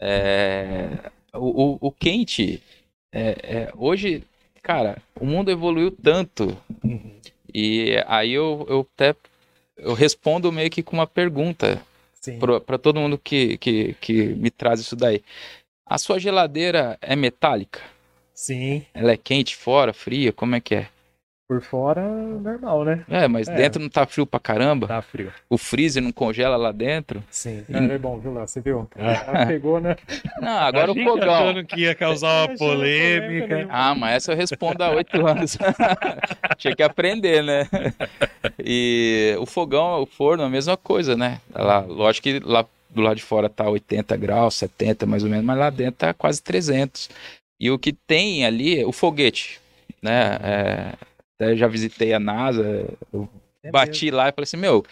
[0.00, 0.90] É,
[1.32, 2.62] o, o, o quente,
[3.12, 4.24] é, é, hoje,
[4.62, 6.56] cara, o mundo evoluiu tanto.
[7.54, 9.14] E aí eu, eu até
[9.76, 11.80] eu respondo meio que com uma pergunta.
[12.66, 15.22] Para todo mundo que, que, que me traz isso daí.
[15.86, 17.80] A sua geladeira é metálica?
[18.34, 18.84] Sim.
[18.94, 20.32] Ela é quente fora, fria?
[20.32, 20.88] Como é que é?
[21.48, 23.04] Por fora, normal, né?
[23.08, 23.54] É, mas É.
[23.54, 24.86] dentro não tá frio pra caramba?
[24.86, 25.32] Tá frio.
[25.48, 27.24] O freezer não congela lá dentro?
[27.30, 27.64] Sim.
[27.70, 27.90] Hum.
[27.90, 28.46] É, é bom, viu, Léo?
[28.46, 28.86] Você viu?
[28.94, 29.96] Ela pegou, né?
[30.42, 31.64] Não, agora o fogão.
[31.64, 33.66] que ia causar uma polêmica.
[33.70, 35.56] Ah, mas essa eu respondo há oito anos.
[36.58, 37.66] Tinha que aprender, né?
[38.62, 41.40] E o fogão, o forno, a mesma coisa, né?
[41.54, 45.46] Lá, lógico que lá do lado de fora tá 80 graus, 70 mais ou menos,
[45.46, 47.08] mas lá dentro tá quase 300.
[47.58, 49.58] E o que tem ali, o foguete,
[50.02, 50.38] né?
[50.42, 50.92] É,
[51.38, 53.28] até já visitei a NASA, eu
[53.62, 54.84] É bati lá e falei assim, meu,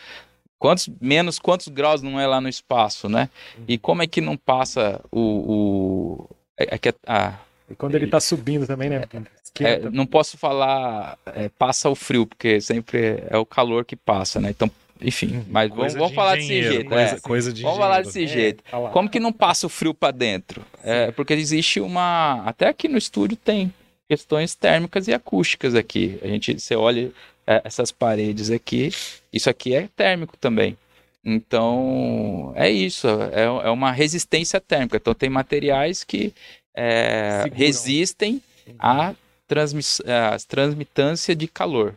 [0.59, 3.29] quantos menos quantos graus não é lá no espaço, né?
[3.67, 7.47] E como é que não passa o, o é, é que a, mesmo.
[7.69, 9.03] E quando ele tá subindo também, né?
[9.13, 9.91] é, Esquenta.
[9.91, 14.51] não posso falar é, passa o frio, porque sempre é o calor que passa, né?
[14.51, 16.89] Então, enfim, mas vamos, Coisa vamos de falar desse jeito.
[16.89, 17.21] Coisa, é.
[17.21, 18.63] coisa de Vamos falar desse É, jeito.
[18.71, 18.79] tá.
[18.91, 20.65] Como que não passa o frio para dentro?
[20.85, 22.43] É, porque existe uma.
[22.47, 23.75] Até aqui no estúdio tem
[24.09, 26.19] questões térmicas e acústicas aqui.
[26.23, 27.11] A gente, você olha
[27.47, 28.93] é, essas paredes aqui,
[29.33, 30.77] isso aqui é térmico também.
[31.25, 34.97] Então, é isso, é, é uma resistência térmica.
[34.97, 36.33] Então, tem materiais que
[36.75, 38.41] é, resistem
[38.79, 39.15] à
[39.49, 41.95] transmiss- à transmitância de calor.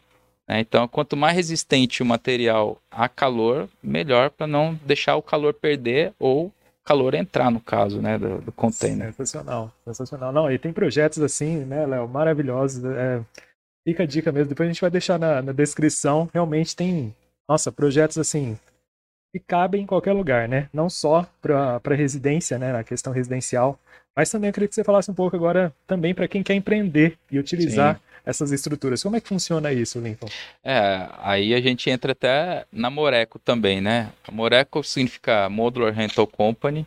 [0.47, 0.59] né?
[0.59, 6.11] Então, quanto mais resistente o material a calor, melhor para não deixar o calor perder
[6.19, 6.51] ou
[6.89, 9.13] calor entrar, no caso, né, do, do container.
[9.13, 10.31] Sensacional, sensacional.
[10.33, 12.83] Não, e tem projetos assim, né, Léo, maravilhosos.
[12.83, 13.21] É,
[13.87, 14.49] fica a dica mesmo.
[14.49, 16.27] Depois a gente vai deixar na, na descrição.
[16.33, 17.15] Realmente tem,
[17.47, 18.57] nossa, projetos assim
[19.31, 20.67] que cabem em qualquer lugar, né?
[20.73, 23.77] Não só para residência, né, na questão residencial,
[24.17, 27.15] mas também eu queria que você falasse um pouco agora também para quem quer empreender
[27.29, 29.01] e utilizar essas estruturas.
[29.03, 30.29] Como é que funciona isso, Lincoln?
[30.63, 34.11] É, aí a gente entra até na Moreco também, né?
[34.27, 36.85] A Moreco significa Modular Rental Company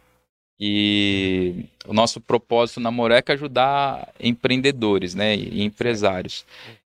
[0.64, 6.44] e o nosso propósito na Moreco é ajudar empreendedores, né, e empresários.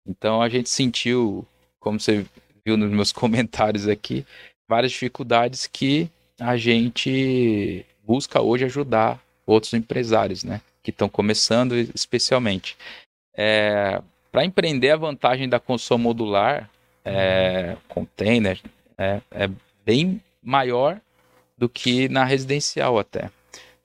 [0.04, 1.46] Então a gente sentiu,
[1.78, 2.26] como você
[2.66, 4.26] viu nos meus comentários aqui,
[4.68, 12.76] várias dificuldades que a gente busca hoje ajudar outros empresários, né, que estão começando especialmente.
[13.36, 16.70] É, Para empreender, a vantagem da construção modular,
[17.04, 18.60] é, container,
[18.96, 19.50] é, é
[19.84, 21.00] bem maior
[21.56, 23.30] do que na residencial até.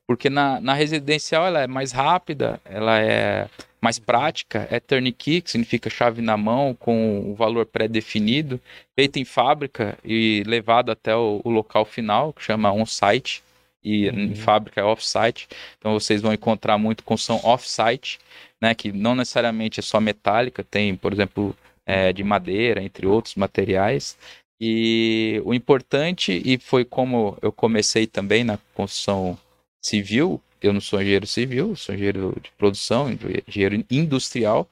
[0.07, 3.47] Porque na, na residencial ela é mais rápida, ela é
[3.81, 8.59] mais prática, é turnkey, que significa chave na mão, com o valor pré-definido,
[8.95, 13.43] feito em fábrica e levado até o, o local final, que chama on-site,
[13.85, 14.35] e Uhum.
[14.35, 15.47] fábrica é off-site.
[15.77, 18.19] Então vocês vão encontrar muito construção off-site,
[18.61, 23.35] né, que não necessariamente é só metálica, tem, por exemplo, é, de madeira, entre outros
[23.35, 24.17] materiais.
[24.59, 29.37] E o importante, e foi como eu comecei também na construção
[29.83, 33.11] civil, eu não sou engenheiro civil, sou engenheiro de produção,
[33.47, 34.67] engenheiro industrial,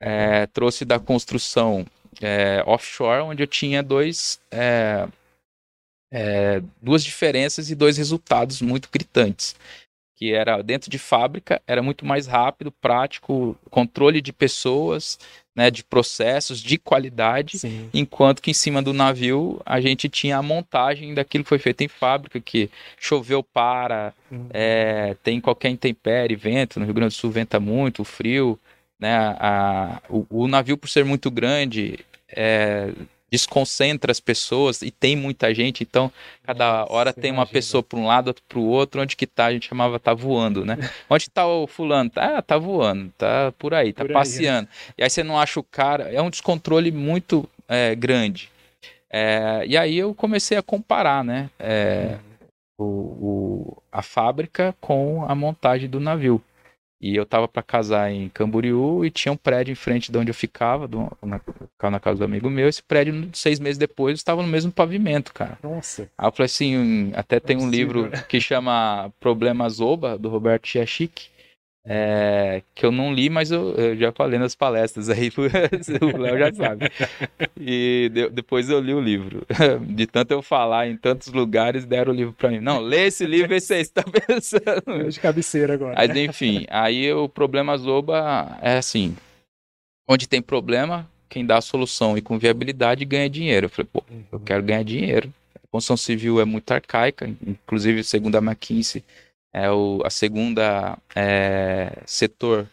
[0.00, 1.86] é, trouxe da construção
[2.20, 4.40] é, offshore, onde eu tinha dois,
[6.12, 9.56] é, duas diferenças e dois resultados muito gritantes.
[10.14, 15.18] Que era dentro de fábrica, era muito mais rápido, prático, controle de pessoas,
[15.56, 17.90] né, de processos, de qualidade, Sim.
[17.92, 21.82] enquanto que em cima do navio a gente tinha a montagem daquilo que foi feito
[21.82, 24.46] em fábrica, que choveu para, Uhum.
[24.50, 28.58] é, tem qualquer intempérie, vento, no Rio Grande do Sul venta muito, frio,
[28.98, 31.98] né, a, o, o navio por ser muito grande
[32.28, 32.92] é,
[33.32, 36.12] desconcentra as pessoas e tem muita gente, então
[36.44, 37.52] cada Nossa, hora tem uma imagina.
[37.54, 40.12] pessoa para um lado, outra para o outro, onde que tá, a gente chamava tá
[40.12, 40.76] voando, né?
[41.08, 42.10] Onde tá o fulano?
[42.10, 44.20] Tá, ah, tá voando, tá por aí, tá Por aí, né?
[44.20, 44.68] passeando.
[44.98, 48.50] E aí você não acha o cara, é um descontrole muito é, grande.
[49.10, 51.50] É, e aí eu comecei a comparar, né?
[51.58, 52.16] É,
[52.78, 56.42] o, o- a fábrica com a montagem do navio.
[57.02, 60.30] E eu tava para casar em Camboriú e tinha um prédio em frente de onde
[60.30, 62.68] eu ficava, do, na, ficava na casa do amigo meu.
[62.68, 65.58] Esse prédio, seis meses depois, estava no mesmo pavimento, cara.
[65.60, 66.08] Nossa.
[66.16, 70.68] Aí eu falei assim, hum, até tem um livro que chama Problemas Oba, do Roberto
[70.68, 71.32] Chiachik,
[71.84, 76.38] é, que eu não li, mas eu, eu já falei nas palestras aí, o Léo
[76.38, 76.90] já sabe.
[77.60, 79.44] E de- depois eu li o livro.
[79.88, 82.60] De tanto eu falar em tantos lugares, deram o livro pra mim.
[82.60, 85.08] Não, lê esse livro e você está pensando.
[85.10, 85.94] De cabeceira agora.
[85.96, 89.16] Mas enfim, aí o problema Zoba é assim.
[90.08, 93.66] onde tem problema, quem dá a solução e com viabilidade ganha dinheiro.
[93.66, 94.44] Eu falei, pô, eu Uhum.
[94.44, 95.32] quero ganhar dinheiro.
[95.56, 99.02] A construção civil é muito arcaica, inclusive segundo a McKinsey,
[99.52, 102.66] é o a segunda é, setor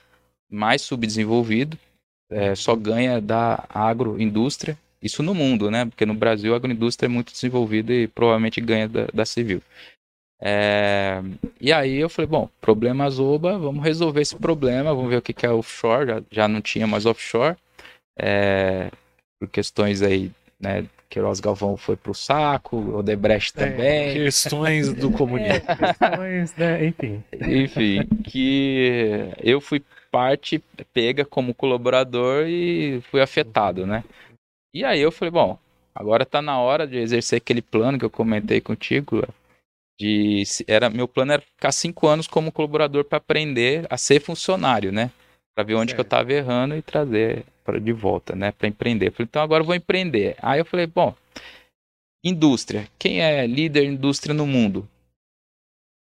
[0.49, 1.77] mais subdesenvolvido,
[2.31, 5.85] é, só ganha da agroindústria, isso no mundo, né?
[5.85, 9.61] Porque no Brasil a agroindústria é muito desenvolvida e provavelmente ganha da, da civil.
[10.41, 11.21] É,
[11.59, 15.33] e aí eu falei, bom, problema Zoba, vamos resolver esse problema, vamos ver o que,
[15.33, 17.57] que é offshore, já, já não tinha mais offshore,
[18.17, 18.89] é,
[19.39, 25.75] por questões aí, né, Queiroz Galvão foi pro saco, Odebrecht É, também, Questões do comunismo.
[25.75, 26.85] Questões, né?
[26.85, 27.23] Enfim.
[27.33, 34.03] enfim, que eu fui parte pega como colaborador e fui afetado, né?
[34.73, 35.57] E aí eu falei, bom,
[35.93, 39.23] agora tá na hora de exercer aquele plano que eu comentei contigo,
[39.99, 44.91] de era meu plano era ficar cinco anos como colaborador para aprender a ser funcionário,
[44.91, 45.11] né?
[45.55, 46.09] Para ver onde que eu Certo.
[46.09, 48.51] tava errando e trazer para de volta, né?
[48.51, 49.07] Para empreender.
[49.07, 50.35] Eu falei, então agora eu vou empreender.
[50.41, 51.15] Aí eu falei, bom,
[52.23, 52.87] indústria.
[52.97, 54.87] Quem é líder indústria no mundo?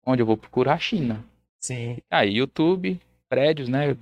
[0.05, 0.73] Onde eu vou procurar?
[0.73, 1.23] A China.
[1.61, 1.97] Sim.
[2.11, 2.99] Aí, YouTube,
[3.29, 3.95] prédios, né?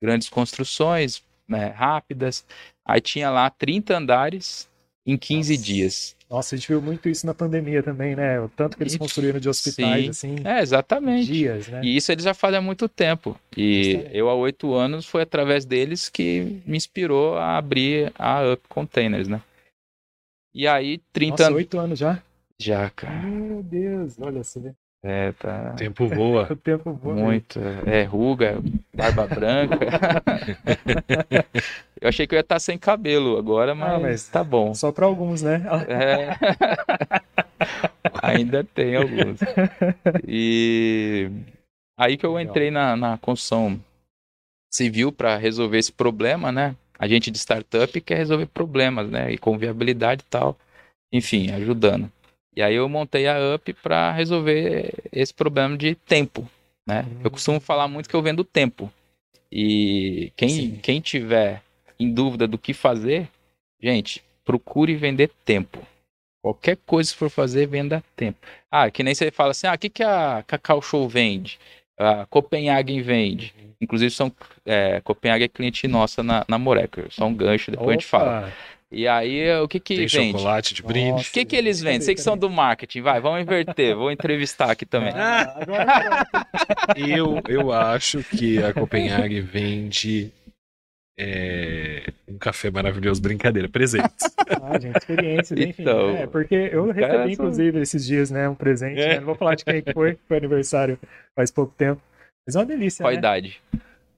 [0.00, 2.44] Grandes construções, né, rápidas.
[2.84, 4.68] Aí tinha lá 30 andares
[5.06, 5.64] em 15 Nossa.
[5.64, 6.16] dias.
[6.30, 8.40] Nossa, a gente viu muito isso na pandemia também, né?
[8.40, 10.10] O tanto que eles construíram de hospitais, Sim.
[10.10, 11.26] assim, É, exatamente.
[11.26, 11.80] dias, né?
[11.82, 13.36] E isso eles já fazem há muito tempo.
[13.56, 18.62] E eu, há oito anos, foi através deles que me inspirou a abrir a Up
[18.68, 19.42] Containers, né?
[20.54, 21.56] E aí, 30 Nossa, anos.
[21.56, 22.22] oito anos já?
[22.60, 23.22] Já, cara.
[23.22, 24.74] Meu Deus, olha, você vê.
[25.02, 25.70] É, tá.
[25.72, 26.46] O tempo voa.
[26.52, 27.14] O tempo voa.
[27.14, 27.28] mesmo.
[27.28, 27.58] Muito.
[27.86, 28.58] É ruga,
[28.94, 29.78] barba branca.
[32.00, 34.74] eu achei que eu ia estar sem cabelo agora, mas, Ah, mas- tá bom.
[34.74, 35.62] Só para alguns, né?
[35.88, 37.20] É.
[38.22, 39.40] Ainda tem alguns.
[40.26, 41.30] E
[41.98, 43.80] aí que eu entrei na, na construção
[44.72, 46.74] civil para resolver esse problema, né?
[46.98, 49.32] A gente de startup quer resolver problemas, né?
[49.32, 50.56] E com viabilidade e tal.
[51.12, 52.10] Enfim, ajudando.
[52.54, 56.48] E aí eu montei a Up para resolver esse problema de tempo,
[56.86, 57.06] né?
[57.08, 57.20] Hum.
[57.24, 58.92] Eu costumo falar muito que eu vendo tempo.
[59.50, 60.78] E quem, Sim.
[60.82, 61.62] quem tiver
[61.98, 63.28] em dúvida do que fazer,
[63.80, 65.86] gente, procure vender tempo.
[66.42, 68.38] Qualquer coisa que for fazer, venda tempo.
[68.70, 71.58] Ah, que nem você fala assim, ah, o que, que a Cacau Show vende?
[71.98, 73.54] A Copenhagen vende.
[73.78, 74.32] Inclusive, são,
[74.64, 77.06] é, Copenhagen é cliente nossa na, na Moreca.
[77.10, 78.52] Só um gancho, depois a gente fala.
[78.92, 80.32] E aí, o que que Tem vende?
[80.32, 81.10] chocolate de brinde.
[81.12, 81.28] Nossa.
[81.30, 82.00] O que que eles vendem?
[82.00, 83.94] Vocês que são do marketing, vai, vamos inverter.
[83.94, 85.12] Vou entrevistar aqui também.
[85.14, 85.54] Ah,
[86.96, 90.32] Eu, eu acho que a Copenhague vende
[91.18, 93.20] é, um café maravilhoso.
[93.22, 94.34] Brincadeira, presentes.
[94.62, 95.82] ah, gente, experiências, enfim.
[95.82, 99.00] Então, é, porque eu recebi, são- inclusive, esses dias, né, um presente.
[99.00, 99.08] É.
[99.08, 99.16] né?
[99.20, 100.98] Não vou falar de quem que foi, que foi aniversário
[101.36, 102.00] faz pouco tempo.
[102.46, 103.18] Mas é uma delícia, Qual a né?
[103.18, 103.60] idade?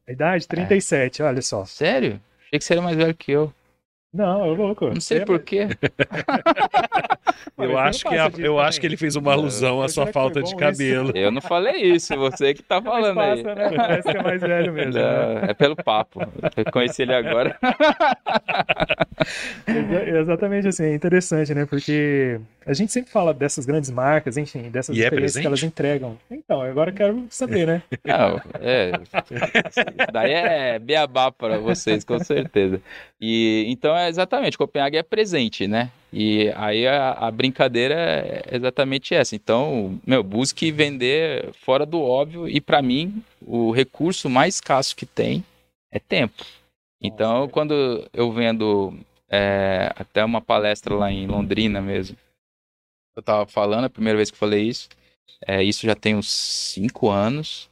[0.08, 0.48] A idade?
[0.48, 1.64] 37, olha só.
[1.64, 2.20] Sério?
[2.46, 3.52] Achei que você era mais velho que eu.
[4.12, 4.88] Não, eu louco.
[4.88, 5.68] Não sei Você- porquê.
[7.56, 10.06] Mas Eu acho, não que, a- eu acho que ele fez uma alusão à sua
[10.06, 10.56] falta de isso?
[10.56, 11.12] cabelo.
[11.14, 13.42] Eu não falei isso, você que tá falando aí.
[13.42, 13.70] passa, né?
[13.76, 14.92] Parece que é mais velho mesmo.
[14.92, 15.00] né?
[15.02, 16.20] Não, é pelo papo.
[16.56, 17.56] Eu conheci ele agora.
[19.66, 21.66] Exa- Exatamente assim, é interessante, né?
[21.66, 25.46] Porque a gente sempre fala dessas grandes marcas, enfim, dessas E é experiências que presente?
[25.46, 26.18] elas entregam.
[26.30, 27.82] Então, agora eu quero saber, né?
[28.04, 28.92] Não, é.
[30.12, 32.80] Daí é beabá para vocês, com certeza.
[33.20, 35.90] E então é exatamente, Copenhague é presente, né?
[36.12, 39.34] E aí a, a brincadeira é exatamente essa.
[39.34, 45.06] Então, meu, busque vender fora do óbvio e para mim o recurso mais escasso que
[45.06, 45.42] tem
[45.90, 46.44] é tempo.
[47.00, 47.52] Então, Nossa.
[47.52, 48.94] quando eu vendo
[49.28, 52.16] é, até uma palestra lá em Londrina mesmo,
[53.16, 54.88] eu tava falando, a primeira vez que falei isso,
[55.46, 57.68] é, isso já tem uns cinco anos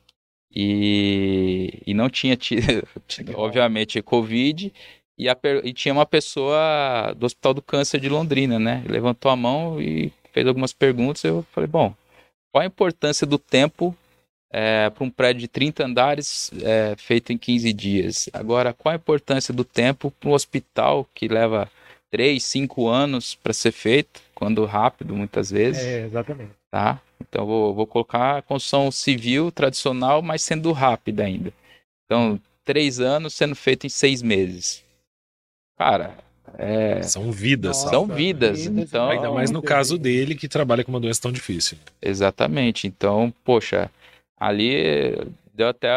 [0.55, 2.87] e, e não tinha tido,
[3.35, 4.73] obviamente, Covid.
[5.19, 8.83] E, a e tinha uma pessoa do Hospital do Câncer de Londrina, né?
[8.89, 11.23] Levantou a mão e fez algumas perguntas.
[11.25, 11.95] Eu falei, bom,
[12.51, 13.95] qual a importância do tempo
[14.51, 18.31] para um prédio de 30 andares é, feito em 15 dias?
[18.33, 21.71] Agora, qual a importância do tempo para um hospital que leva
[22.11, 25.85] 3, 5 anos para ser feito, quando rápido, muitas vezes?
[25.85, 26.53] É, exatamente.
[26.71, 26.99] tá?
[27.21, 31.53] Então vou, vou colocar a construção civil tradicional, mas sendo rápida ainda.
[32.07, 34.83] Então, três anos sendo feito em seis meses.
[35.79, 36.17] Cara,
[36.57, 38.07] é, São vidas, Nossa, sabe?
[38.07, 38.65] são vidas.
[38.65, 41.77] vidas, Então, Ainda mais no caso dele, que trabalha com uma doença tão difícil.
[42.01, 42.87] exatamente.
[42.87, 43.91] Então, poxa,
[44.39, 45.19] ali
[45.53, 45.93] deu até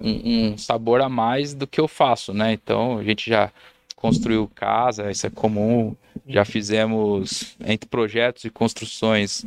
[0.00, 2.52] um, um sabor a mais do que eu faço, né?
[2.52, 3.52] Então, a gente já
[3.94, 5.94] construiu casa, isso é comum.
[6.26, 9.44] Já fizemos entre projetos e construções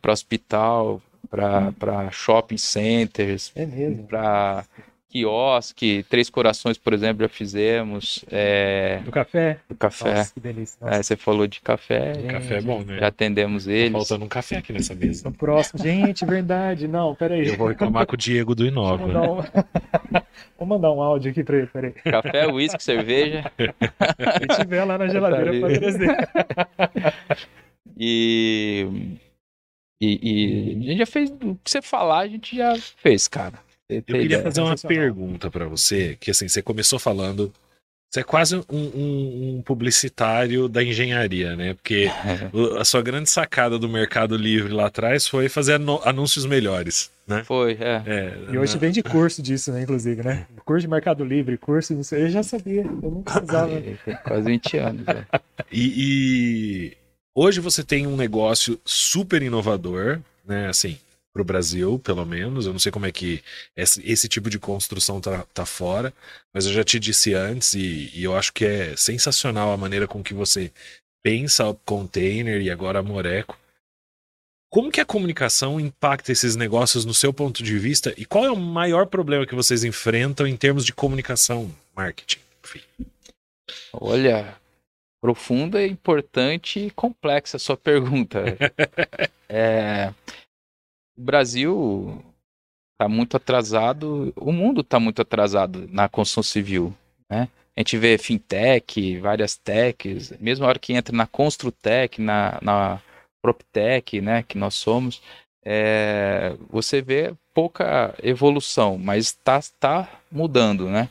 [0.00, 3.66] para hospital, para shopping centers, É
[4.08, 4.64] para
[5.20, 8.24] quiosque, Três Corações, por exemplo, já fizemos.
[8.30, 9.58] É, Do café?
[9.68, 10.14] do café.
[10.14, 10.78] Nossa, que delícia.
[10.80, 10.94] Nossa.
[10.98, 12.98] É, você falou de café, Gente, Café é bom, né?
[12.98, 13.92] já atendemos Tá eles.
[13.92, 15.28] faltando um café aqui nessa mesa.
[15.28, 15.82] No próximo.
[15.82, 16.86] Gente, verdade.
[16.86, 17.46] Não, peraí.
[17.48, 19.06] Eu vou reclamar com o Diego do Inova.
[19.06, 19.42] mandar um...
[20.58, 21.92] Vou mandar um áudio aqui pra ele, peraí.
[21.92, 23.50] Café, uísque, cerveja.
[23.58, 26.16] Se tiver lá na geladeira pra trazer.
[27.98, 28.86] E,
[30.00, 33.58] e, e a gente já fez o que você falar, a gente já fez, cara.
[33.88, 34.42] Eu queria ideia.
[34.42, 37.52] fazer uma pergunta pra você, que assim, você começou falando,
[38.10, 41.74] você é quase um, um- um publicitário da engenharia, né?
[41.74, 42.08] Porque
[42.80, 47.44] a sua grande sacada do Mercado Livre lá atrás foi fazer anúncios melhores, né?
[47.44, 48.02] Foi, é.
[48.06, 50.46] É, E hoje vende curso disso, né, inclusive, né?
[50.64, 53.80] Curso de Mercado Livre, curso, não sei, eu já sabia, eu não precisava.
[54.04, 55.06] Tem quase 20 anos.
[55.08, 55.24] é.
[55.72, 56.92] E, e
[57.34, 60.68] hoje você tem um negócio super inovador, né?
[60.68, 60.96] Assim,
[61.36, 62.64] pro Brasil, pelo menos.
[62.64, 63.42] Eu não sei como é que
[63.76, 66.12] esse, esse tipo de construção tá, tá fora,
[66.52, 70.08] mas eu já te disse antes e, e eu acho que é sensacional a maneira
[70.08, 70.72] com que você
[71.22, 73.58] pensa o container e agora a Moreco.
[74.70, 78.50] Como que a comunicação impacta esses negócios no seu ponto de vista e qual é
[78.50, 82.40] o maior problema que vocês enfrentam em termos de comunicação, marketing?
[82.64, 82.80] Enfim.
[83.92, 84.56] Olha,
[85.20, 88.42] profunda, importante e complexa a sua pergunta.
[89.48, 90.12] É,
[91.16, 92.22] o Brasil
[92.94, 96.94] está muito atrasado, o mundo está muito atrasado na construção civil.
[97.30, 97.48] Né?
[97.76, 103.00] A gente vê fintech, várias techs, mesmo a hora que entra na Construtech, na, na
[103.42, 105.20] PropTech, né, que nós somos,
[105.62, 111.08] é, você vê pouca evolução, mas está tá mudando, né?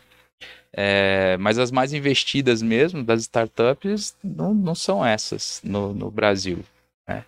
[0.77, 6.65] É, mas as mais investidas mesmo das startups não, não são essas no, no Brasil.
[7.07, 7.23] né?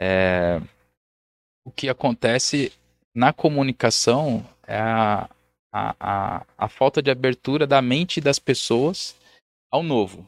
[0.00, 0.60] É,
[1.64, 2.72] o que acontece
[3.14, 5.28] na comunicação é a,
[5.72, 9.16] a, a, a falta de abertura da mente das pessoas
[9.72, 10.26] ao novo.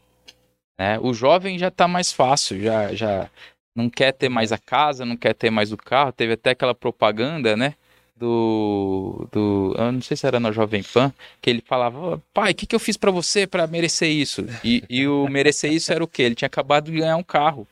[0.78, 0.98] né?
[1.00, 3.30] O jovem já está mais fácil, já, já
[3.76, 6.12] não quer ter mais a casa, não quer ter mais o carro.
[6.12, 7.74] Teve até aquela propaganda, né?
[8.18, 12.54] Do, do eu não sei se era na Jovem Pan, que ele falava, pai, o
[12.54, 14.46] que, que eu fiz pra você pra merecer isso?
[14.64, 16.22] E, e o merecer isso era o quê?
[16.22, 17.68] Ele tinha acabado de ganhar um carro.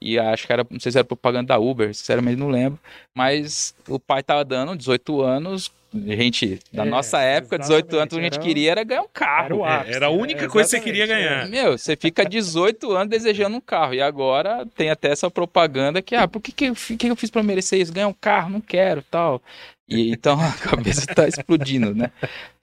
[0.00, 2.78] E acho que era, não sei se era propaganda da Uber, sinceramente não lembro.
[3.14, 8.16] Mas o pai tava dando 18 anos, gente, na É, nossa época, 18 anos, o
[8.16, 9.44] que a gente queria era ganhar um carro.
[9.46, 10.16] Era o É, ápice, era a né?
[10.16, 11.06] única coisa que você queria é.
[11.06, 11.48] ganhar.
[11.48, 13.94] Meu, você fica 18 anos desejando um carro.
[13.94, 17.30] E agora tem até essa propaganda que, ah, por que, que, eu, que eu fiz
[17.30, 17.92] pra merecer isso?
[17.92, 18.50] Ganhar um carro?
[18.50, 19.42] Não quero, tal.
[19.88, 22.10] E, então a cabeça tá explodindo, né?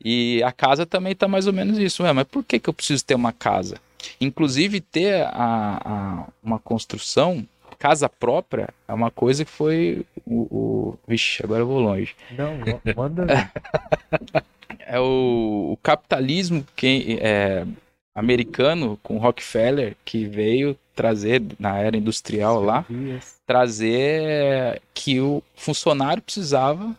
[0.04, 2.04] E a casa também tá mais ou menos isso.
[2.04, 3.78] Ué, mas por que, que eu preciso ter uma casa?
[4.20, 7.46] Inclusive, ter a, a- uma construção,
[7.78, 10.42] casa própria, é uma coisa que foi o.
[10.44, 11.00] o...
[11.08, 12.58] Vixe, agora eu vou longe Não,
[12.96, 13.26] manda.
[14.80, 17.66] é o, o capitalismo que, é,
[18.16, 22.86] americano com Rockefeller que veio trazer na era industrial lá
[23.46, 26.96] trazer que o funcionário precisava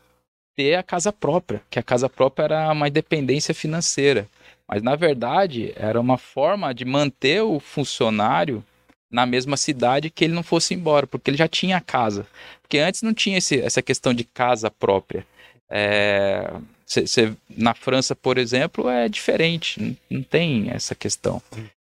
[0.54, 4.26] ter a casa própria, que a casa própria era uma independência financeira.
[4.68, 8.64] Mas na verdade era uma forma de manter o funcionário
[9.10, 12.26] na mesma cidade que ele não fosse embora, porque ele já tinha casa.
[12.60, 15.24] Porque antes não tinha esse, essa questão de casa própria.
[15.70, 16.52] É,
[16.84, 21.40] cê- cê- na França, por exemplo, é diferente, não, não tem essa questão.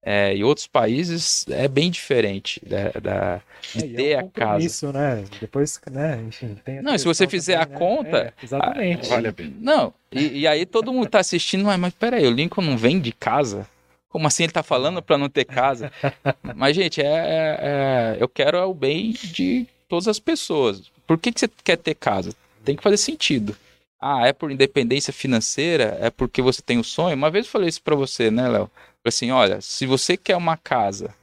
[0.04, 3.42] É, em outros países é bem diferente da, da-
[3.74, 4.32] de É, e ter é um a casa.
[4.50, 5.24] compromisso, né?
[5.40, 6.20] Depois, né?
[6.28, 7.86] Enfim, Não, e se você fizer a também, né?
[7.96, 9.08] conta, É, exatamente.
[9.08, 9.54] Vale a pena.
[9.60, 13.00] Não, e, e aí todo mundo tá assistindo, mas, mas peraí, o Lincoln não vem
[13.00, 13.68] de casa?
[14.10, 15.90] Como assim ele tá falando pra não ter casa?
[16.56, 20.82] Mas, gente, é, é- é- eu quero é o bem de todas as pessoas.
[21.08, 22.34] Por que, que você quer ter casa?
[22.66, 23.56] Tem que fazer sentido.
[24.02, 25.98] Ah, é por independência financeira?
[26.02, 27.16] É porque você tem o sonho?
[27.16, 28.70] Uma vez eu falei isso pra você, né, Léo?
[29.04, 31.14] Falei assim, olha, se você quer uma casa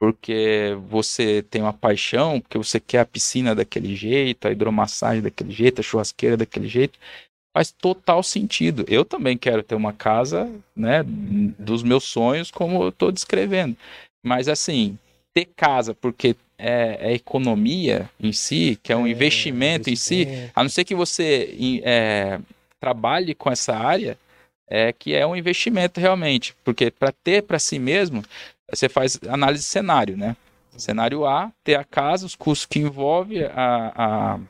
[0.00, 5.52] porque você tem uma paixão, porque você quer a piscina daquele jeito, a hidromassagem daquele
[5.52, 6.98] jeito, a churrasqueira daquele jeito,
[7.54, 8.86] faz total sentido.
[8.88, 13.76] Eu também quero ter uma casa, né, dos meus sonhos, como eu estou descrevendo.
[14.24, 14.98] Mas assim,
[15.34, 20.26] ter casa porque é, é economia em si, que é um É, investimento em si,
[20.54, 21.54] a não ser que você
[21.84, 22.40] é,
[22.80, 24.18] trabalhe com essa área,
[24.70, 28.24] é que é um investimento realmente, porque para ter para si mesmo,
[28.70, 30.36] você faz análise de cenário, né?
[30.76, 34.40] Cenário A, ter a casa, os custos que envolve a, a,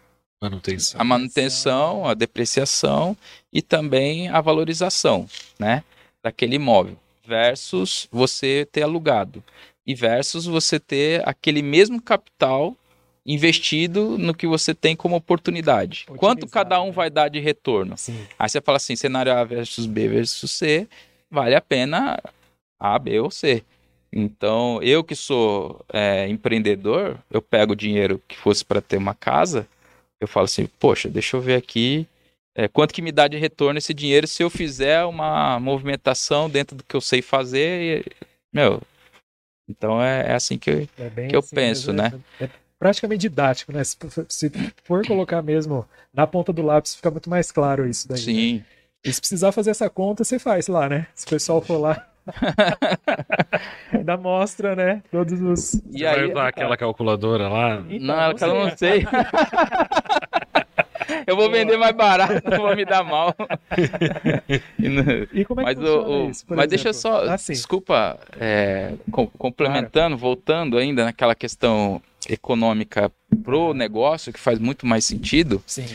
[0.40, 1.00] Manutenção.
[1.00, 3.16] a manutenção, a depreciação
[3.52, 5.26] e também a valorização,
[5.58, 5.82] né,
[6.22, 6.96] daquele imóvel,
[7.26, 9.42] versus você ter alugado
[9.86, 12.76] e versus você ter aquele mesmo capital
[13.24, 16.04] investido no que você tem como oportunidade.
[16.04, 16.92] Otimizado, Quanto cada um né?
[16.92, 17.96] vai dar de retorno?
[17.96, 18.26] Sim.
[18.38, 20.88] Aí você fala assim, cenário A versus B versus C,
[21.30, 22.18] vale a pena
[22.78, 23.62] A, B ou C.
[24.12, 29.14] Então, eu que sou é, empreendedor, eu pego o dinheiro que fosse para ter uma
[29.14, 29.68] casa,
[30.20, 32.06] eu falo assim, poxa, deixa eu ver aqui
[32.54, 36.76] é, quanto que me dá de retorno esse dinheiro se eu fizer uma movimentação dentro
[36.76, 38.04] do que eu sei fazer.
[38.04, 38.12] e-
[38.52, 38.82] meu,
[39.68, 42.48] então é, é assim que eu, É bem que eu assim penso, mesmo, né?
[42.80, 43.84] É, é praticamente didático, né?
[43.84, 43.96] Se,
[44.28, 44.50] se
[44.84, 48.18] for colocar mesmo na ponta do lápis, fica muito mais claro isso daí.
[48.18, 48.24] né?
[48.24, 48.64] sim.
[49.02, 51.06] E se precisar fazer essa conta, você faz lá, né?
[51.14, 52.06] Se o pessoal for lá.
[53.92, 55.02] Ainda mostra, né?
[55.10, 55.74] Todos os.
[55.74, 57.82] E Você vai aí, usar aquela calculadora lá.
[57.88, 59.06] Então, não, aquela eu não sei.
[61.26, 63.34] eu vou vender mais barato, não vou me dar mal.
[64.78, 67.36] E não- E como é que Mas, o, o- isso, mas deixa eu só, Ah,
[67.36, 73.10] desculpa, é, com- complementando, voltando ainda naquela questão econômica
[73.42, 75.86] pro negócio, que faz muito mais sentido, Sim.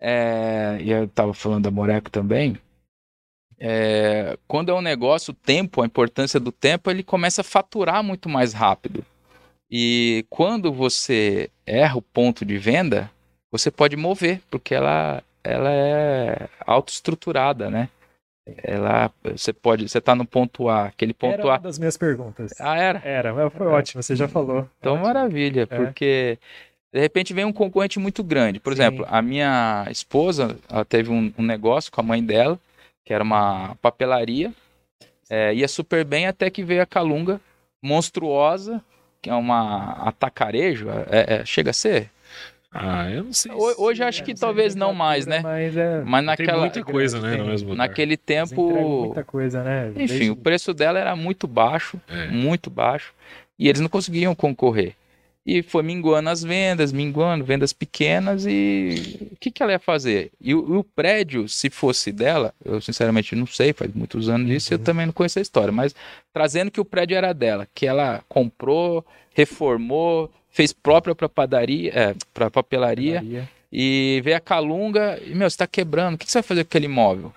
[0.00, 2.58] é, e eu estava falando da Moreco também,
[3.58, 8.02] é, quando é um negócio, o tempo, a importância do tempo, ele começa a faturar
[8.02, 9.04] muito mais rápido.
[9.70, 13.10] E quando você erra o ponto de venda,
[13.50, 17.88] você pode mover, porque ela, ela é autoestruturada, né?
[18.62, 21.58] Ela, você pode, você está no ponto A, aquele ponto Era uma A.
[21.58, 22.52] das minhas perguntas.
[22.60, 23.00] Ah, era?
[23.02, 24.68] Era, foi ótimo, você já falou.
[24.78, 25.06] Então, Ótimo.
[25.06, 26.38] maravilha, porque
[26.92, 28.60] de repente vem um concorrente muito grande.
[28.60, 28.82] Por Sim.
[28.82, 32.58] exemplo, a minha esposa, ela teve um, um negócio com a mãe dela,
[33.02, 34.52] que era uma papelaria,
[35.30, 37.40] é, ia super bem até que veio a Calunga,
[37.82, 38.82] monstruosa,
[39.22, 42.10] que é uma atacarejo, é- é- chega a ser.
[42.74, 43.52] Ah, eu não sei.
[43.52, 45.40] Ho- Hoje acho É, que talvez não mais, né?
[45.42, 46.02] Mas é.
[46.04, 47.76] Mas naquela, muita coisa, né, tem.
[47.76, 49.90] naquele tempo, muita coisa, né?
[49.90, 52.26] enfim, Desde- o preço dela era muito baixo, É.
[52.26, 53.14] muito baixo,
[53.56, 54.94] e eles não conseguiam concorrer.
[55.46, 60.32] E foi minguando as vendas, minguando, vendas pequenas, e o que, que ela ia fazer?
[60.40, 64.72] E o, o prédio, se fosse dela, eu sinceramente não sei, faz muitos anos isso,
[64.72, 64.84] eu Uhum.
[64.84, 65.94] também não conheço a história, mas
[66.32, 69.04] trazendo que o prédio era dela, que ela comprou,
[69.34, 73.50] reformou, fez própria para padaria, é, para papelaria, Maria.
[73.72, 76.68] e veio a calunga e, meu, você tá quebrando, o que você vai fazer com
[76.68, 77.34] aquele imóvel?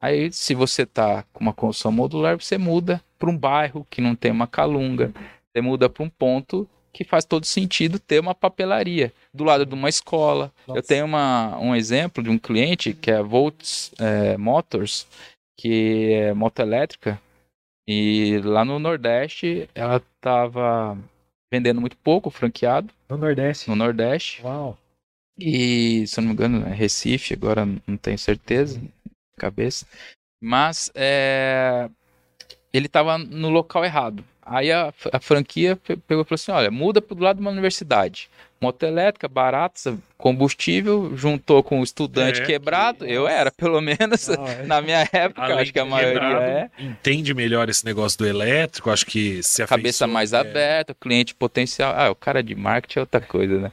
[0.00, 4.14] Aí, se você tá com uma construção modular, você muda para um bairro que não
[4.14, 5.12] tem uma calunga,
[5.52, 9.74] você muda para um ponto que faz todo sentido ter uma papelaria do lado de
[9.74, 10.50] uma escola.
[10.66, 10.88] Eu Nossa.
[10.88, 15.06] tenho uma, um exemplo de um cliente que é a Volts é, Motors,
[15.58, 17.20] que é moto elétrica,
[17.86, 20.96] e lá no Nordeste ela estava
[21.52, 23.68] vendendo muito pouco, franqueado, No Nordeste.
[23.68, 24.42] no Nordeste.
[24.42, 24.78] Uau.
[25.38, 28.80] E, se eu não me engano, é Recife, agora não tenho certeza,
[29.38, 29.86] cabeça.
[30.42, 31.90] Mas é,
[32.72, 34.24] ele estava no local errado.
[34.48, 37.42] Aí a, a franquia pe- pegou e falou assim: olha, muda para do lado de
[37.42, 38.28] uma universidade.
[38.60, 43.04] Moto elétrica, barata, combustível, juntou com o estudante É, quebrado.
[43.04, 44.62] que- Eu era, pelo menos, Uau, é.
[44.64, 46.70] na minha época, Além acho que a maioria quebrado, é.
[46.78, 50.38] Entende melhor esse negócio do elétrico, acho que se cabeça afeiçoa- mais é.
[50.38, 51.92] aberta, cliente potencial.
[51.96, 53.72] Ah, o cara de marketing é outra coisa, né?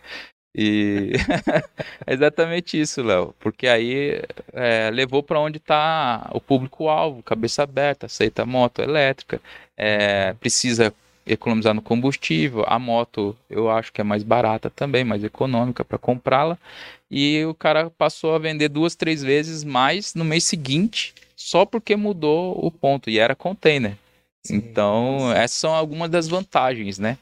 [0.55, 1.13] E
[2.05, 3.33] é exatamente isso, Léo.
[3.39, 4.21] Porque aí
[4.53, 9.41] é, levou para onde está o público-alvo, cabeça aberta, aceita moto elétrica,
[9.75, 10.93] é, precisa
[11.25, 12.63] economizar no combustível.
[12.67, 16.57] A moto eu acho que é mais barata também, mais econômica para comprá-la.
[17.09, 21.95] E o cara passou a vender duas, três vezes mais no mês seguinte, só porque
[21.95, 23.95] mudou o ponto e era container.
[24.45, 24.55] Sim.
[24.55, 27.17] Então, essas são algumas das vantagens, né?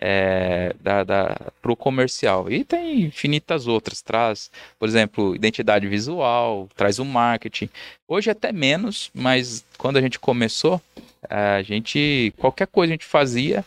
[0.00, 2.50] É, da, da, pro comercial.
[2.50, 4.02] E tem infinitas outras.
[4.02, 7.70] Traz, por exemplo, identidade visual, traz o marketing.
[8.06, 10.80] Hoje até menos, mas quando a gente começou,
[11.28, 12.34] a gente.
[12.38, 13.64] Qualquer coisa a gente fazia,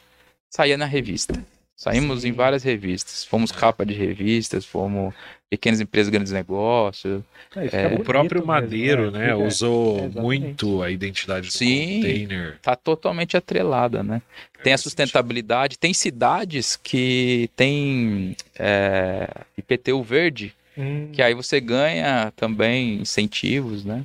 [0.49, 1.43] saía na revista.
[1.77, 2.29] Saímos Sim.
[2.29, 3.23] em várias revistas.
[3.23, 5.13] Fomos capa de revistas, fomos
[5.47, 7.21] pequenas empresas, grandes negócios.
[7.55, 11.97] É, fica É, O próprio mesmo, Madeiro, né, Fica- usou muito a identidade do Sim.
[11.97, 12.57] container.
[12.63, 14.23] Tá totalmente atrelada, né?
[14.63, 15.77] Tem a sustentabilidade.
[15.77, 24.03] Tem cidades que tem é, IPTU verde, Hum, que aí você ganha também incentivos, né?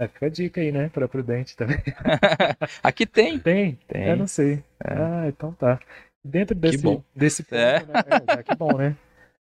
[0.00, 0.88] é, fica a dica aí, né?
[0.92, 1.78] Pra Prudente também.
[2.82, 3.38] Aqui tem.
[3.38, 3.78] Tem?
[3.86, 4.06] Tem.
[4.08, 4.62] Eu não sei.
[4.84, 5.78] Ah, então tá.
[6.24, 7.02] Dentro desse, bom.
[7.14, 7.80] desse ponto, É.
[7.80, 7.92] né?
[8.28, 8.96] É, já que bom, né?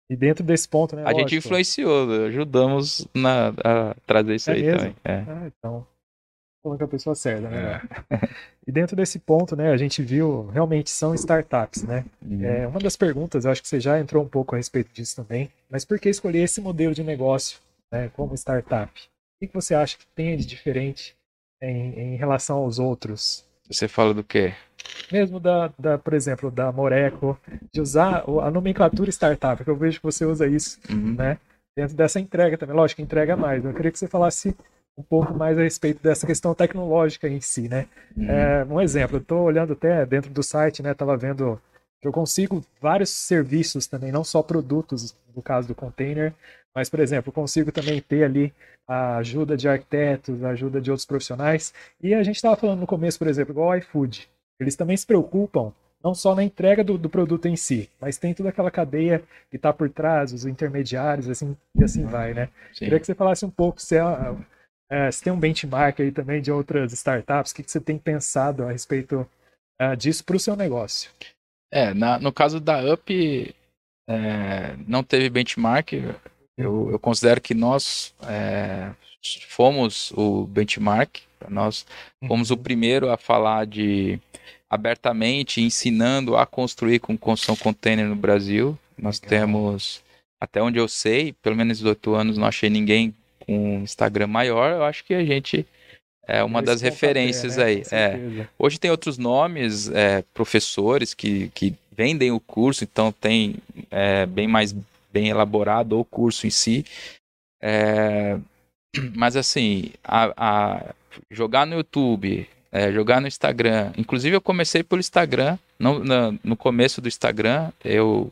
[0.10, 1.04] E dentro desse ponto, né?
[1.06, 1.36] A gente lógico.
[1.48, 4.78] influenciou, ajudamos na, a trazer isso É aí mesmo?
[4.80, 4.96] também.
[5.04, 5.24] É.
[5.28, 5.88] Ah, então.
[6.64, 7.82] Falando com a pessoa certa, né?
[8.68, 12.06] E dentro desse ponto, né, a gente viu, realmente são startups, né?
[12.22, 12.46] Uhum.
[12.46, 15.16] É, uma das perguntas, eu acho que você já entrou um pouco a respeito disso
[15.16, 17.60] também, mas por que escolher esse modelo de negócio,
[17.92, 18.92] né, como startup?
[19.02, 21.16] O que que você acha que tem de diferente
[21.60, 23.44] em, em relação aos outros?
[23.68, 24.54] Você fala do quê?
[25.12, 27.38] Mesmo da, da, por exemplo, da Moreco,
[27.74, 31.16] de usar a nomenclatura startup, que eu vejo que você usa isso, uhum.
[31.16, 31.38] né?
[31.76, 33.64] Dentro dessa entrega também, lógico que entrega mais.
[33.64, 34.56] Eu queria que você falasse
[34.98, 37.88] um pouco mais a respeito dessa questão tecnológica em si, né?
[38.16, 38.30] Uhum.
[38.30, 40.94] É, um exemplo, eu estou olhando até dentro do site, né?
[40.94, 41.60] Tava vendo
[42.02, 46.34] que eu consigo vários serviços também, não só produtos, no caso do container,
[46.74, 48.54] mas, por exemplo, consigo também ter ali
[48.88, 51.74] a ajuda de arquitetos, a ajuda de outros profissionais.
[52.02, 54.30] E a gente estava falando no começo, por exemplo, igual o iFood.
[54.62, 58.34] Eles também se preocupam não só na entrega do, do produto em si, mas tem
[58.34, 62.50] toda aquela cadeia que está por trás, os intermediários, assim, e assim vai, né?
[62.74, 62.86] Sim.
[62.86, 64.02] Queria que você falasse um pouco se, é,
[64.90, 67.98] é, se tem um benchmark aí também de outras startups, o que, que você tem
[67.98, 69.28] pensado a respeito
[69.80, 71.12] é, disso para o seu negócio?
[71.72, 73.56] É, na, no caso da Up,
[74.10, 75.94] é, não teve benchmark.
[76.58, 78.92] Eu, eu considero que nós é,
[79.48, 81.20] fomos o benchmark.
[81.50, 81.86] Nós
[82.28, 82.62] fomos o uhum.
[82.62, 84.20] primeiro a falar de
[84.70, 88.78] abertamente ensinando a construir com construção container no Brasil.
[88.98, 89.40] Nós Legal.
[89.40, 90.02] temos,
[90.40, 94.72] até onde eu sei, pelo menos 18 anos, não achei ninguém com um Instagram maior.
[94.72, 95.66] Eu acho que a gente
[96.28, 97.64] é uma das referências né?
[97.64, 97.84] aí.
[97.92, 98.48] É.
[98.58, 103.56] Hoje tem outros nomes, é, professores que, que vendem o curso, então tem
[103.90, 104.74] é, bem mais
[105.12, 106.86] bem elaborado o curso em si.
[107.62, 108.38] É,
[109.16, 110.96] mas assim, a, a,
[111.30, 113.92] jogar no YouTube, é, jogar no Instagram.
[113.98, 115.58] Inclusive eu comecei pelo Instagram.
[115.78, 118.32] No, no, no começo do Instagram, eu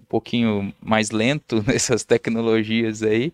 [0.00, 3.32] um pouquinho mais lento nessas tecnologias aí.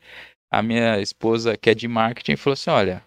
[0.50, 3.02] A minha esposa, que é de marketing, falou assim: olha,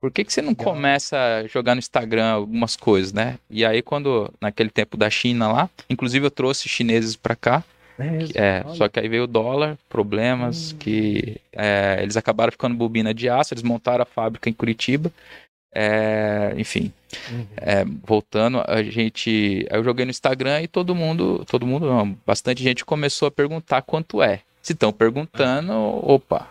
[0.00, 3.38] por que, que você não começa a jogar no Instagram algumas coisas, né?
[3.50, 7.64] E aí, quando, naquele tempo da China lá, inclusive eu trouxe chineses para cá,
[8.34, 10.76] é, só que aí veio o dólar, problemas hum.
[10.78, 15.12] que é, eles acabaram ficando bobina de aço, eles montaram a fábrica em Curitiba.
[15.74, 16.90] É, enfim,
[17.30, 17.46] uhum.
[17.58, 19.66] é, voltando, a gente.
[19.70, 23.82] Eu joguei no Instagram e todo mundo, todo mundo não, bastante gente começou a perguntar
[23.82, 24.40] quanto é.
[24.62, 26.48] Se estão perguntando, opa,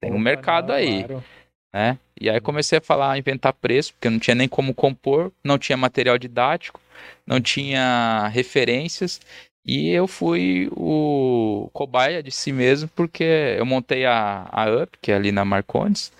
[0.00, 1.04] tem um mercado aí.
[1.04, 1.24] Claro.
[1.72, 1.98] Né?
[2.20, 5.58] E aí comecei a falar, a inventar preço, porque não tinha nem como compor, não
[5.58, 6.80] tinha material didático,
[7.26, 9.20] não tinha referências.
[9.64, 13.24] E eu fui o cobaia de si mesmo, porque
[13.58, 16.12] eu montei a, a UP, que é ali na Marcondes,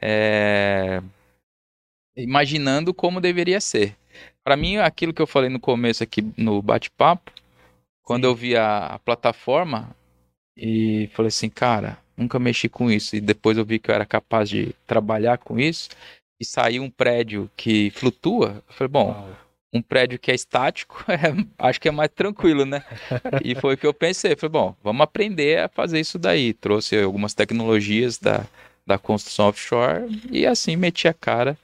[0.00, 1.02] é,
[2.16, 3.96] imaginando como deveria ser.
[4.44, 7.32] Para mim, aquilo que eu falei no começo aqui no bate-papo,
[8.02, 8.28] quando Sim.
[8.28, 9.94] eu vi a, a plataforma
[10.56, 13.16] e falei assim, cara, nunca mexi com isso.
[13.16, 15.88] E depois eu vi que eu era capaz de trabalhar com isso.
[16.40, 18.62] E saiu um prédio que flutua.
[18.68, 19.36] Eu falei, bom, Uau.
[19.72, 22.84] Um prédio que é estático, é, acho que é mais tranquilo, né?
[23.42, 24.36] e foi o que eu pensei.
[24.36, 26.52] Falei, bom, vamos aprender a fazer isso daí.
[26.52, 28.44] Trouxe algumas tecnologias da,
[28.86, 31.56] da construção offshore e assim meti a cara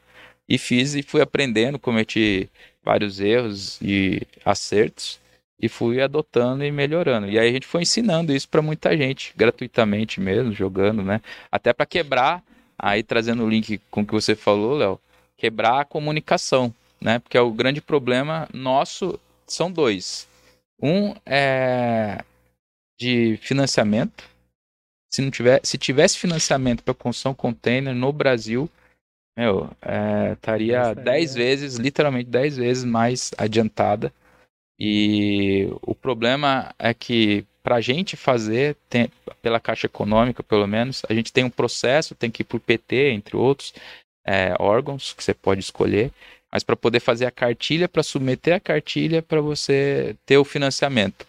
[0.49, 2.49] e fiz e fui aprendendo, cometi
[2.83, 5.21] vários erros e acertos
[5.61, 7.29] e fui adotando e melhorando.
[7.29, 11.21] E aí a gente foi ensinando isso para muita gente, gratuitamente mesmo, jogando, né?
[11.51, 12.43] Até para quebrar,
[12.79, 15.01] aí trazendo o link com o que você falou, Léo,
[15.37, 17.19] quebrar a comunicação, né?
[17.19, 20.29] Porque é o grande problema nosso são dois.
[20.81, 22.23] Um é
[22.99, 24.25] de financiamento.
[25.11, 28.69] Se não tiver, se tivesse financiamento para construção container no Brasil,
[29.37, 34.13] meu, é, estaria 10 vezes, literalmente 10 vezes mais adiantada
[34.79, 39.11] e o problema é que para a gente fazer, tem,
[39.43, 43.11] pela Caixa Econômica pelo menos, a gente tem um processo, tem que ir por PT,
[43.11, 43.75] entre outros
[44.25, 46.13] é, órgãos que você pode escolher,
[46.51, 51.27] mas para poder fazer a cartilha, para submeter a cartilha para você ter o financiamento.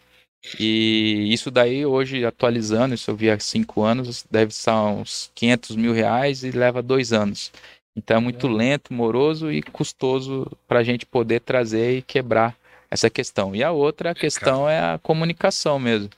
[0.57, 5.76] E isso daí, hoje, atualizando, isso eu vi há cinco anos, deve ser uns 500
[5.76, 7.51] mil reais e leva dois anos.
[7.95, 8.49] Então é muito é.
[8.49, 12.55] lento, moroso e custoso para a gente poder trazer e quebrar
[12.89, 13.53] essa questão.
[13.55, 16.09] E a outra questão é a comunicação mesmo.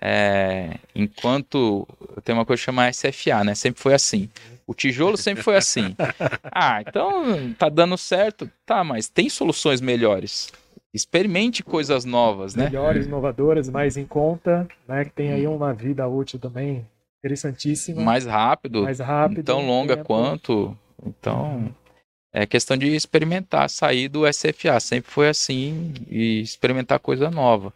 [0.00, 1.86] É, enquanto
[2.24, 3.54] tem uma coisa chamada SFA, né?
[3.54, 4.28] Sempre foi assim.
[4.66, 5.94] O tijolo sempre foi assim.
[6.56, 8.48] Ah, então tá dando certo.
[8.64, 10.52] Tá, mas tem soluções melhores.
[10.92, 12.64] Experimente coisas novas, né?
[12.66, 15.04] Melhores, inovadoras, mais em conta, né?
[15.04, 16.86] Que tem aí uma vida útil também
[17.18, 18.00] interessantíssima.
[18.02, 18.84] Mais rápido.
[18.84, 19.42] Mais rápido.
[19.42, 20.06] Tão longa tempo.
[20.06, 20.78] quanto.
[21.04, 21.74] Então.
[22.32, 24.78] É questão de experimentar, sair do SFA.
[24.78, 27.72] Sempre foi assim e experimentar coisa nova.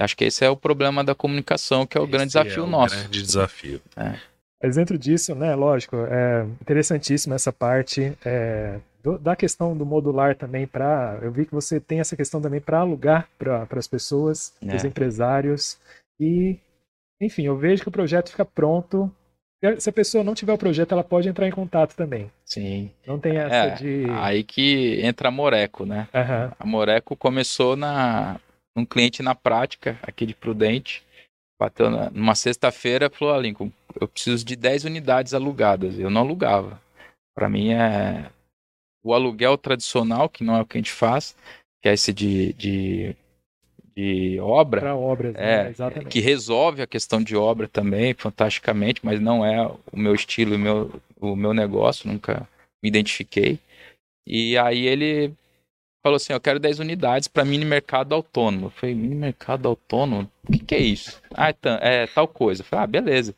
[0.00, 2.66] Acho que esse é o problema da comunicação, que é o esse grande desafio é
[2.66, 2.96] o nosso.
[2.96, 3.80] Grande desafio.
[3.96, 4.14] É.
[4.62, 10.36] Mas dentro disso, né, lógico, é interessantíssima essa parte é, do, da questão do modular
[10.36, 11.18] também para.
[11.22, 14.84] Eu vi que você tem essa questão também para alugar para as pessoas, para os
[14.84, 14.88] é.
[14.88, 15.78] empresários.
[16.18, 16.58] E,
[17.20, 19.10] enfim, eu vejo que o projeto fica pronto
[19.78, 22.30] Se a pessoa não tiver o projeto, ela pode entrar em contato também.
[22.44, 22.90] Sim.
[23.06, 24.04] Não tem essa É, de.
[24.18, 26.08] Aí que entra a Moreco, né?
[26.14, 26.52] Aham.
[26.58, 28.40] A Moreco começou na
[28.76, 31.02] um cliente na prática aqui de Prudente.
[31.60, 35.98] Bateu na- numa sexta-feira, falou: ah, Lincoln, eu preciso de 10 unidades alugadas.
[35.98, 36.80] Eu não alugava.
[37.34, 38.30] Para mim é
[39.04, 41.34] o aluguel tradicional, que não é o que a gente faz,
[41.82, 43.16] que é esse de, de,
[43.96, 44.80] de obra.
[44.80, 45.70] Para obras, É, né?
[45.70, 46.08] Exatamente.
[46.08, 50.58] que resolve a questão de obra também, fantasticamente, mas não é o meu estilo, o
[50.58, 52.48] meu, o meu negócio, nunca
[52.82, 53.58] me identifiquei.
[54.26, 55.32] E aí ele
[56.02, 58.66] falou assim: Eu quero 10 unidades para mini mercado autônomo.
[58.66, 60.30] Eu falei: Mini mercado autônomo?
[60.48, 61.20] O que, que é isso?
[61.34, 62.62] Ah, é, tan- é tal coisa.
[62.62, 63.34] Eu falei: Ah, beleza.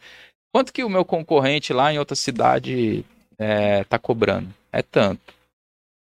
[0.54, 3.04] Quanto que o meu concorrente lá em outra cidade
[3.38, 4.52] é, tá cobrando?
[4.70, 5.32] É tanto.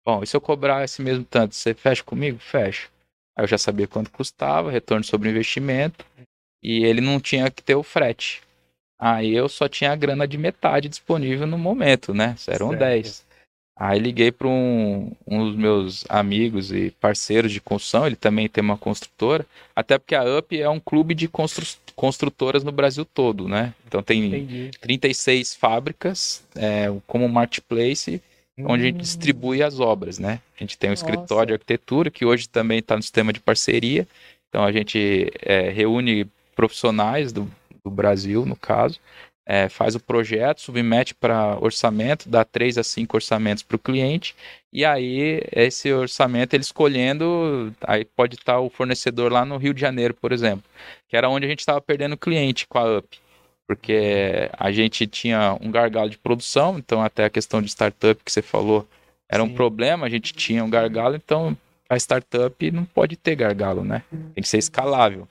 [0.06, 2.40] Bom, e se eu cobrar esse mesmo tanto, você fecha comigo?
[2.40, 2.88] Fecha.
[3.38, 6.06] Aí eu já sabia quanto custava, retorno sobre investimento,
[6.64, 8.42] e ele não tinha que ter o frete.
[9.00, 12.36] Aí eu só tinha a grana de metade disponível no momento, né?
[12.48, 12.80] Eram Certo.
[12.80, 13.26] 10.
[13.80, 18.62] Aí liguei para um, um dos meus amigos e parceiros de construção, ele também tem
[18.62, 23.48] uma construtora, até porque a UP é um clube de constru- construtoras no Brasil todo,
[23.48, 23.74] né?
[23.88, 24.72] Então tem Entendi.
[24.82, 28.22] 36 fábricas é, como marketplace
[28.66, 30.42] onde a gente Hum, distribui as obras, né?
[30.58, 30.96] A gente tem um Nossa.
[30.96, 34.06] escritório de arquitetura que hoje também está no sistema de parceria.
[34.50, 37.50] Então a gente é, reúne profissionais do,
[37.84, 39.00] do Brasil, no caso,
[39.50, 44.36] é, faz o projeto, submete para orçamento, dá três a cinco orçamentos para o cliente,
[44.72, 49.82] e aí esse orçamento ele escolhendo, aí pode estar o fornecedor lá no Rio de
[49.82, 50.64] Janeiro, por exemplo,
[51.08, 53.18] que era onde a gente estava perdendo cliente com a UP
[53.66, 58.32] porque a gente tinha um gargalo de produção, então até a questão de startup que
[58.32, 58.88] você falou
[59.30, 59.54] era um Sim.
[59.54, 61.56] problema, a gente tinha um gargalo, então
[61.88, 64.02] a startup não pode ter gargalo, né?
[64.34, 65.28] Tem que ser escalável.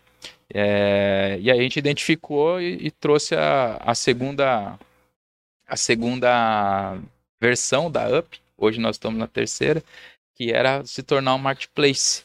[0.53, 4.79] É, e aí a gente identificou e, e trouxe a, a segunda
[5.67, 6.99] a segunda
[7.41, 9.83] versão da Up, hoje nós estamos na terceira,
[10.35, 12.23] que era se tornar um marketplace,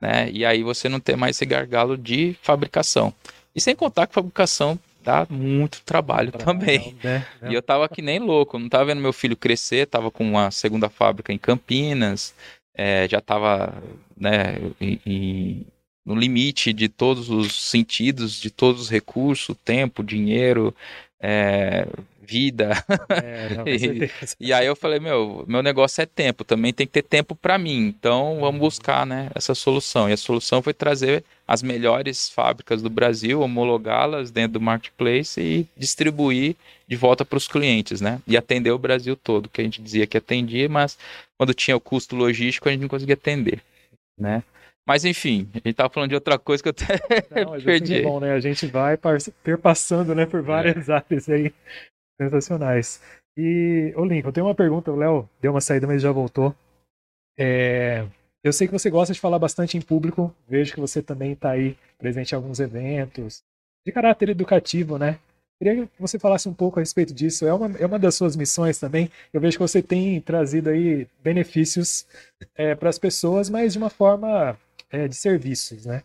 [0.00, 0.30] né?
[0.30, 3.12] E aí você não ter mais esse gargalo de fabricação.
[3.54, 6.96] E sem contar que fabricação dá muito trabalho também.
[7.02, 7.26] Né?
[7.50, 10.50] E eu tava que nem louco, não tava vendo meu filho crescer, tava com uma
[10.50, 12.34] segunda fábrica em Campinas,
[12.74, 13.74] é, já tava
[14.16, 15.66] né, em- em-
[16.06, 20.72] no limite de todos os sentidos, de todos os recursos, tempo, dinheiro,
[21.20, 21.88] é,
[22.26, 22.84] vida.
[23.08, 24.10] É, não, E-.
[24.38, 27.56] E aí eu falei, meu, meu negócio é tempo, também tem que ter tempo para
[27.56, 27.86] mim.
[27.86, 30.08] Então vamos buscar, né, essa solução.
[30.08, 35.66] E a solução foi trazer as melhores fábricas do Brasil, homologá-las dentro do marketplace e
[35.76, 36.56] distribuir
[36.88, 38.20] de volta para os clientes, né?
[38.26, 40.98] E atender o Brasil todo, que a gente dizia que atendia, mas
[41.36, 43.60] quando tinha o custo logístico a gente não conseguia atender,
[44.18, 44.42] né?
[44.86, 47.94] Mas enfim, a gente tava falando de outra coisa que eu até Não, assim perdi.
[47.96, 48.32] é bom, né?
[48.32, 48.96] A gente vai
[49.42, 51.52] perpassando, né, por várias áreas aí
[52.20, 53.02] sensacionais.
[53.36, 56.54] E, ô Lincoln, tem uma pergunta, o Léo deu uma saída, mas já voltou.
[57.38, 58.06] É,
[58.42, 61.50] eu sei que você gosta de falar bastante em público, vejo que você também está
[61.50, 63.42] aí presente em alguns eventos
[63.84, 65.18] de caráter educativo, né?
[65.58, 67.46] Queria que você falasse um pouco a respeito disso.
[67.46, 69.10] É uma, é uma das suas missões também.
[69.32, 72.06] Eu vejo que você tem trazido aí benefícios
[72.78, 74.56] para as pessoas, mas de uma forma
[75.04, 76.02] é, de serviços, né?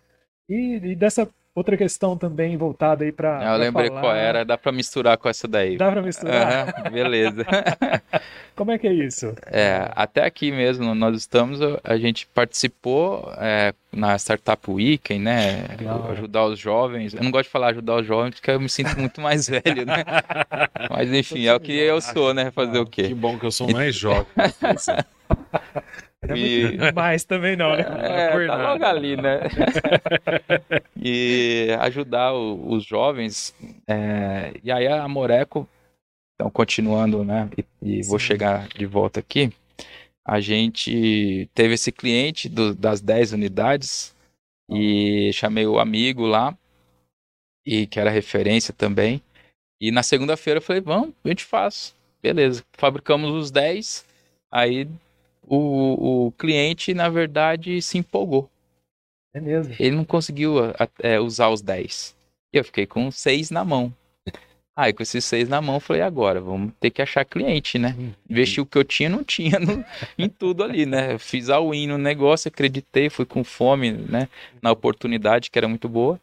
[0.50, 3.40] E, e dessa outra questão também voltada aí para.
[3.40, 5.78] Ah, Eu lembrei qual era, dá para misturar com essa daí.
[5.78, 6.70] Dá para misturar?
[6.70, 7.46] Aham, beleza.
[8.56, 9.34] Como é que é isso?
[9.48, 15.66] É, até aqui mesmo nós estamos, a gente participou é, na Startup Weekend, né?
[15.70, 16.12] Legal.
[16.12, 17.14] Ajudar os jovens.
[17.14, 19.86] Eu não gosto de falar ajudar os jovens porque eu me sinto muito mais velho,
[19.86, 20.04] né?
[20.92, 22.52] Mas enfim, é o que eu sou, né?
[22.52, 23.16] Fazer o Que quê?
[23.16, 24.28] bom que eu sou mais jovem.
[26.34, 27.82] É E- muito mais também não, né?
[27.82, 28.70] É, por tá nada.
[28.72, 29.40] logo ali, né?
[31.02, 33.54] e ajudar o- os jovens.
[33.88, 35.68] é, e aí a Moreco,
[36.36, 37.50] então continuando, né?
[37.82, 39.52] E, e vou chegar de volta aqui.
[40.26, 44.16] A gente teve esse cliente do- das 10 unidades
[44.70, 46.56] e chamei o amigo lá,
[47.66, 49.22] e que era referência também.
[49.82, 51.96] E na segunda-feira eu falei, vamos, a gente faz.
[52.22, 54.06] Beleza, fabricamos os 10,
[54.52, 54.88] aí
[55.48, 58.50] o, o cliente, na verdade, se empolgou.
[59.34, 59.74] É mesmo.
[59.80, 60.56] Ele não conseguiu
[61.00, 62.16] é, usar os 10.
[62.54, 63.94] E eu fiquei com 6 na mão.
[64.76, 67.96] Aí, com esses 6 na mão, eu falei, agora, vamos ter que achar cliente, né?
[68.30, 69.84] Investir o que eu tinha, não tinha no-
[70.18, 71.14] em tudo ali, né?
[71.14, 74.28] Eu fiz a win no negócio, acreditei, fui com fome, né?
[74.62, 76.20] Na oportunidade, que era muito boa.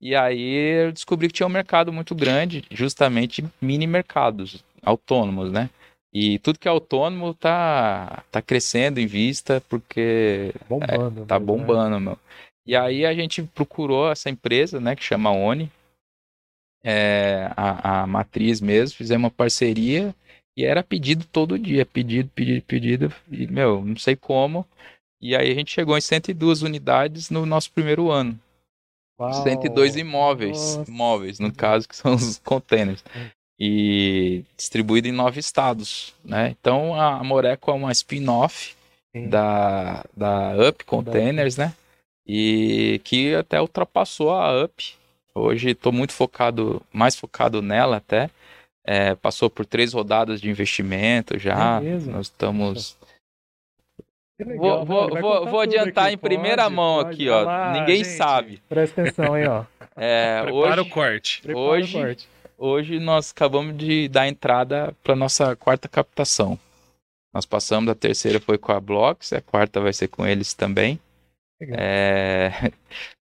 [0.00, 5.68] E aí eu descobri que tinha um mercado muito grande, justamente mini mercados autônomos, né?
[6.20, 11.24] E tudo que é autônomo tá, tá crescendo em vista, porque Bombando.
[11.26, 11.64] Tá mesmo, né?
[11.64, 12.18] bombando, meu.
[12.66, 15.70] E aí a gente procurou essa empresa, né, que chama Oni.
[16.82, 20.12] é, a, a matriz mesmo, fizemos uma parceria
[20.56, 24.66] e era pedido todo dia, pedido, pedido, pedido, e, meu, não sei como.
[25.22, 28.36] E aí a gente chegou em 102 unidades no nosso primeiro ano.
[29.20, 29.32] Uau.
[29.44, 30.90] 102 imóveis, Nossa.
[30.90, 33.04] imóveis, no caso, que são os containers.
[33.60, 36.54] E distribuído em nove estados, né?
[36.60, 38.74] Então a Moreco é uma spin-off
[39.28, 41.74] da, da Up Containers, né?
[42.26, 44.94] E que até ultrapassou a Up.
[45.34, 48.30] Hoje estou muito focado, mais focado nela até.
[48.86, 51.80] É, passou por três rodadas de investimento já.
[51.82, 51.98] É?
[52.10, 52.96] Nós estamos.
[54.40, 56.14] Legal, Vou, vou, vou, vou adiantar aqui.
[56.14, 57.14] em primeira Pode, mão pode.
[57.14, 57.42] aqui, ó.
[57.42, 58.16] lá, Ninguém gente.
[58.16, 58.62] sabe.
[58.68, 59.64] Presta atenção aí, ó.
[59.96, 61.42] É, Prepara hoje, o corte.
[61.42, 62.28] Prepara Hoje- o corte.
[62.58, 66.58] Hoje nós acabamos de dar entrada para nossa quarta captação.
[67.32, 70.98] Nós passamos da terceira foi com a Blocks, a quarta vai ser com eles também.
[71.60, 72.50] É,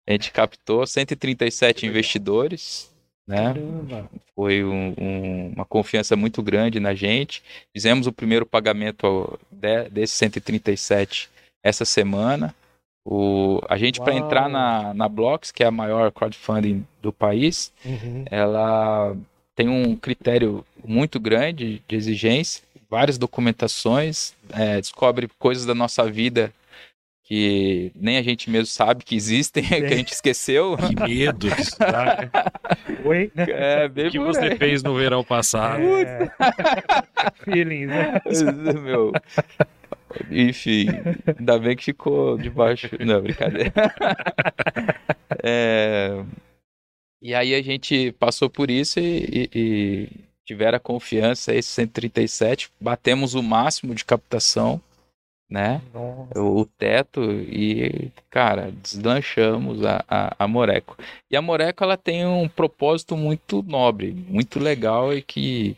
[0.07, 2.89] a gente captou 137 investidores,
[3.27, 3.53] né?
[3.53, 4.09] Caramba.
[4.35, 7.43] Foi um- um- uma confiança muito grande na gente.
[7.75, 11.29] Fizemos o primeiro pagamento de, desses 137
[11.63, 12.55] essa semana.
[13.09, 17.71] O, a gente, para entrar na, na Blocks, que é a maior crowdfunding do país,
[17.85, 18.25] Uhum.
[18.29, 19.15] ela
[19.55, 26.51] tem um critério muito grande de exigência, várias documentações, é, descobre coisas da nossa vida
[27.23, 30.77] que nem a gente mesmo sabe que existem, que a gente esqueceu.
[30.77, 32.29] Que medo que isso dá.
[33.03, 33.29] Oi?
[33.35, 34.57] É, bem O que você aí.
[34.57, 35.81] fez no verão passado?
[35.81, 36.29] É.
[37.43, 38.21] Feelings, né?
[38.81, 39.11] Meu.
[40.31, 40.87] Enfim,
[41.37, 42.89] ainda bem que ficou debaixo.
[43.05, 43.71] Não, brincadeira.
[45.43, 46.23] É,
[47.21, 50.09] E aí a gente passou por isso e, e- e
[50.45, 54.79] tiveram a confiança, esse 137, batemos o máximo de captação,
[55.49, 55.81] né?
[55.93, 56.39] Nossa.
[56.39, 60.97] o, o teto e, cara, deslanchamos a, a, a Moreco.
[61.29, 65.75] E a Moreco, ela tem um propósito muito nobre, muito legal e que,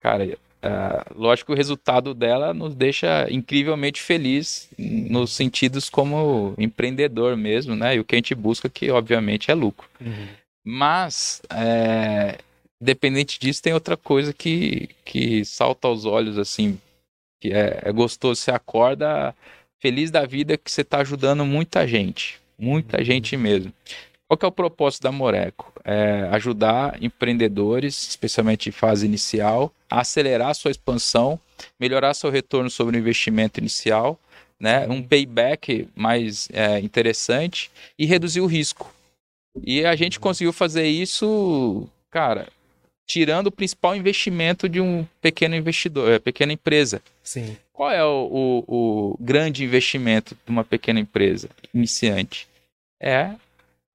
[0.00, 0.36] cara,
[0.66, 7.74] ah, lógico que o resultado dela nos deixa incrivelmente feliz nos sentidos como empreendedor mesmo,
[7.76, 7.96] né?
[7.96, 9.88] E o que a gente busca que, obviamente, é lucro.
[10.00, 10.26] Uhum.
[10.64, 12.38] Mas, é,
[12.80, 16.78] independente disso, tem outra coisa que, que salta aos olhos, assim,
[17.40, 18.40] que é, é gostoso.
[18.40, 19.34] Você acorda
[19.80, 22.40] feliz da vida que você está ajudando muita gente.
[22.58, 23.04] Muita Uhum.
[23.04, 23.72] gente mesmo.
[24.28, 25.72] Qual que é o propósito da Moreco?
[25.84, 31.38] É ajudar empreendedores, especialmente em fase inicial, a acelerar a sua expansão,
[31.78, 34.18] melhorar seu retorno sobre o investimento inicial,
[34.58, 34.86] né?
[34.88, 38.92] um payback mais é, interessante e reduzir o risco.
[39.62, 42.48] E a gente conseguiu fazer isso, cara,
[43.06, 47.00] tirando o principal investimento de um pequeno investidor, é, pequena empresa.
[47.22, 47.56] Sim.
[47.72, 48.28] Qual é o,
[48.66, 52.48] o- o grande investimento de uma pequena empresa iniciante?
[53.00, 53.30] É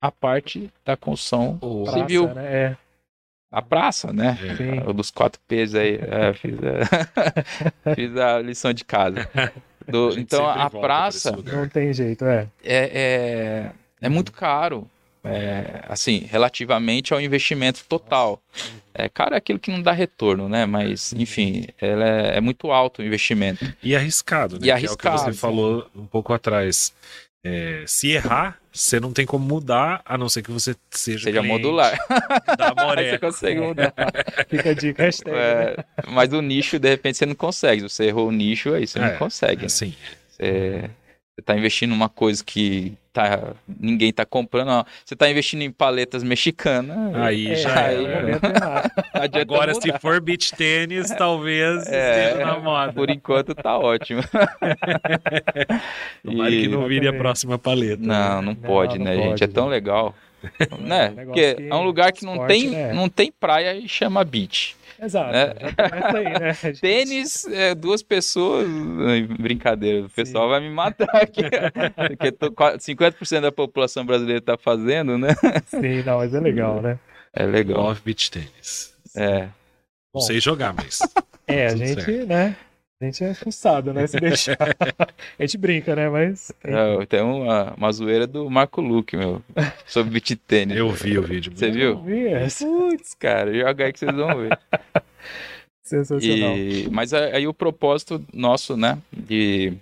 [0.02, 2.46] a parte da construção O- Praça, civil, né?
[2.54, 2.78] É.
[3.52, 4.38] a praça, né?
[4.44, 4.56] É.
[4.56, 4.80] Sim.
[4.88, 6.56] O dos quatro P's aí, é, fiz,
[7.86, 9.30] a, fiz a lição de casa.
[9.88, 11.32] Do- gente então a praça.
[11.32, 12.48] Não tem jeito, é.
[12.64, 13.72] é, é,
[14.02, 14.88] é muito caro.
[15.24, 18.42] É, assim, relativamente ao investimento total.
[18.92, 20.66] É caro é aquilo que não dá retorno, né?
[20.66, 23.72] Mas, enfim, ela é, é muito alto o investimento.
[23.84, 24.62] E arriscado, né?
[24.62, 25.18] E Que arriscado.
[25.18, 26.92] É o que você falou um pouco atrás.
[27.44, 31.42] É, se errar, você não tem como mudar, a não ser que você seja, Seja
[31.42, 31.98] modular.
[32.58, 33.94] da Aí você consegue mudar.
[34.48, 35.32] Fica a dica, hashtag.
[35.36, 35.38] né?
[35.42, 37.82] É, mas o nicho, de repente, você não consegue.
[37.82, 39.62] Se você errou o nicho, aí você É, não consegue.
[39.62, 39.66] né?
[39.66, 39.96] Assim,
[40.30, 40.90] Você,
[41.42, 44.70] você tá investindo numa coisa que tá, ninguém tá comprando.
[44.70, 44.86] ó.
[45.04, 47.16] Você tá investindo em paletas mexicanas.
[47.16, 49.82] aí É, já aí, é não Agora, mudar.
[49.82, 52.94] se for beach tênis, talvez É, esteja na moda.
[52.94, 54.22] Por enquanto tá ótimo.
[56.24, 58.02] Tomara que não vire a próxima paleta.
[58.02, 59.44] Não, não Não, pode, não né, pode, gente?
[59.44, 60.16] É tão legal.
[60.80, 61.10] né?
[61.26, 62.94] Porque que é um lugar que não esporte, tem, né?
[62.94, 64.76] não tem praia e chama beach.
[65.02, 65.32] Exato.
[65.32, 65.54] né?
[66.16, 66.54] Aí, né?
[66.80, 68.68] Tênis, é, duas pessoas.
[69.40, 71.42] Brincadeira, o pessoal vai me matar aqui.
[72.08, 75.30] Porque tô, qua- 50% da população brasileira tá fazendo, né?
[75.66, 77.00] Sim, não, mas é legal, né?
[77.34, 77.82] É legal.
[77.82, 78.94] Love beach tênis.
[79.16, 79.40] É.
[79.44, 79.52] Não
[80.16, 80.22] Bom.
[80.22, 81.00] sei jogar, mas.
[81.48, 82.28] É, a gente, certo.
[82.28, 82.56] né?
[83.02, 84.06] A gente é fuçado, né?
[84.06, 84.58] Se deixar.
[85.40, 86.08] a gente brinca, né?
[86.08, 86.52] Mas.
[86.64, 89.42] É, tem uma, uma zoeira do Marco Luque, meu,
[89.88, 90.78] sobre beat tênis.
[90.78, 91.52] Eu vi o vídeo.
[91.56, 92.08] Você viu?
[92.08, 92.60] Yes.
[92.60, 94.60] Putz, cara, joga aí que vocês vão ver.
[95.82, 96.56] Sensacional.
[96.56, 99.74] E, mas aí o propósito nosso, né, de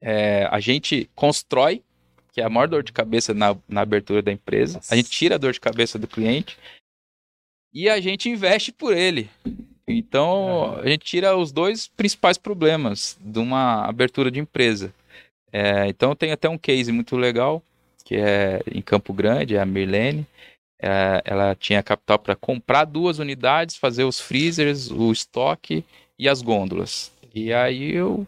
[0.00, 1.82] é, a gente constrói,
[2.32, 4.94] que é a maior dor de cabeça na, na abertura da empresa, Nossa.
[4.94, 6.56] a gente tira a dor de cabeça do cliente
[7.74, 9.28] e a gente investe por ele.
[9.98, 14.92] Então a gente tira os dois principais problemas de uma abertura de empresa.
[15.52, 17.62] É, então tem até um case muito legal
[18.10, 20.26] que é em Campo Grande, é a Mirlene.
[20.82, 25.84] É, ela tinha capital para comprar duas unidades, fazer os freezers, o estoque
[26.18, 27.12] e as gôndolas.
[27.32, 28.26] E aí eu,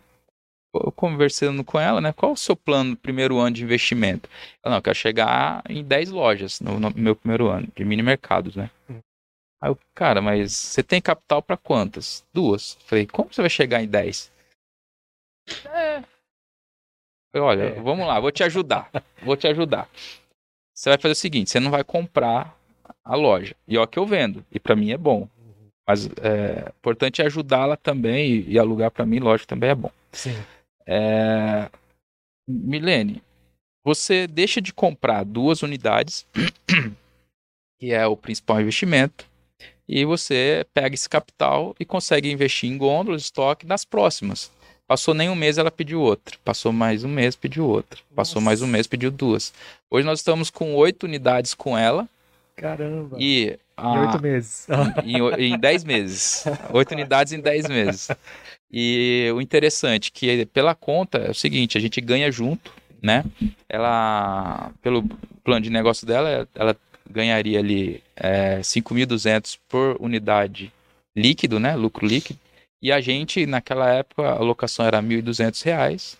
[0.73, 2.13] eu conversando com ela, né?
[2.13, 4.29] Qual o seu plano no primeiro ano de investimento?
[4.63, 8.03] Ela, não, eu quero chegar em 10 lojas no, no meu primeiro ano, de mini
[8.05, 8.71] mercados, né?
[9.63, 12.25] Aí eu, cara, mas você tem capital para quantas?
[12.35, 12.75] Duas.
[12.85, 14.33] Falei, como você vai chegar em 10?
[15.67, 16.03] É.
[17.33, 17.81] Falei, Olha, É.
[17.81, 18.91] vamos lá, vou te ajudar.
[19.23, 19.89] Vou te ajudar.
[20.75, 22.59] Você vai fazer o seguinte: você não vai comprar
[23.05, 23.55] a loja.
[23.69, 24.45] E ó, que eu vendo.
[24.51, 25.29] E para mim é bom.
[25.89, 29.91] Mas é importante é ajudá-la também e, e alugar para mim, lógico, também é bom.
[30.13, 30.35] Sim.
[30.87, 31.71] É...
[32.49, 33.23] Milene,
[33.85, 36.27] você deixa de comprar duas unidades,
[37.81, 39.27] que é o principal investimento,
[39.89, 44.51] e você pega esse capital e consegue investir em gôndolas, estoque nas próximas.
[44.87, 46.37] Passou nem um mês, ela pediu outra.
[46.45, 47.99] Passou mais um mês, pediu outra.
[48.14, 48.45] Passou Nossa.
[48.45, 49.53] mais um mês, pediu duas.
[49.91, 52.09] Hoje nós estamos com oito unidades com ela
[52.57, 53.16] Caramba.
[53.18, 54.66] e Em oito meses.
[55.05, 56.45] em, em 10 meses.
[56.72, 58.09] Oito unidades em 10 meses.
[58.70, 62.72] E o interessante que pela conta é o seguinte, a gente ganha junto,
[63.03, 63.24] né?
[63.68, 65.05] Ela, pelo
[65.45, 66.76] plano de negócio dela, ela
[67.11, 70.73] ganharia ali é, 5.200 por unidade
[71.17, 71.75] líquido, né?
[71.77, 72.39] Lucro líquido.
[72.83, 76.19] E a gente, naquela época, a locação era 1.200 reais.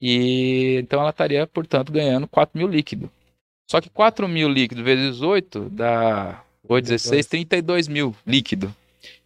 [0.00, 3.10] E então ela estaria, portanto, ganhando 4 mil líquido.
[3.70, 8.74] Só que 4 mil líquido vezes 8 dá 8, 16, 32 mil líquido.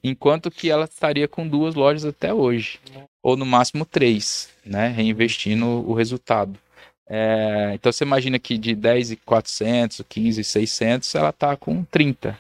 [0.03, 2.79] Enquanto que ela estaria com duas lojas até hoje.
[3.23, 4.89] Ou no máximo três, né?
[4.89, 6.59] Reinvestindo o resultado.
[7.13, 12.39] É, então você imagina que de 10,400, 15,600, ela está com 30.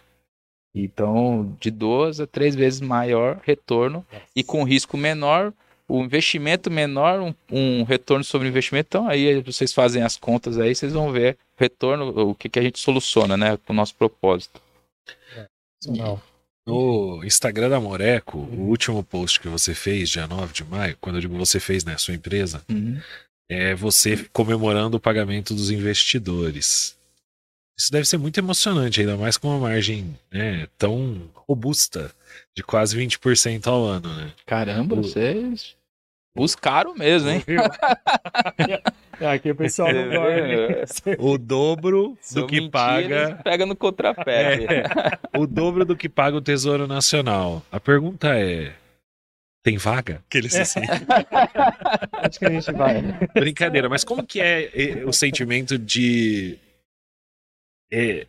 [0.72, 4.06] Então, de duas a três vezes maior retorno
[4.36, 5.52] e com risco menor,
[5.88, 8.86] o investimento menor, um, um retorno sobre o investimento.
[8.86, 12.60] Então, aí vocês fazem as contas aí, vocês vão ver o retorno, o que, que
[12.60, 14.60] a gente soluciona, né, com o nosso propósito.
[15.84, 16.22] Não.
[16.64, 21.16] No Instagram da Moreco, o último post que você fez, dia 9 de maio, quando
[21.16, 22.62] eu digo você fez, né, sua empresa,
[23.50, 26.96] é você comemorando o pagamento dos investidores.
[27.78, 32.10] Isso deve ser muito emocionante, ainda mais com uma margem né, tão robusta,
[32.56, 34.30] de quase 20% ao ano, né?
[34.46, 35.74] Caramba, O- vocês
[36.36, 37.42] buscaram mesmo, hein?
[39.32, 41.16] Aqui o pessoal não dorme.
[41.18, 44.64] O dobro do que mentiras, paga, Pega no contrapé.
[45.34, 45.38] É.
[45.38, 47.62] o dobro do que paga o Tesouro Nacional.
[47.70, 48.72] A pergunta é:
[49.62, 50.22] tem vaga?
[50.28, 50.80] Aqueles assim.
[52.12, 53.02] Acho que a gente vai.
[53.34, 56.58] Brincadeira, mas como que é eh, o sentimento de
[57.92, 58.26] é,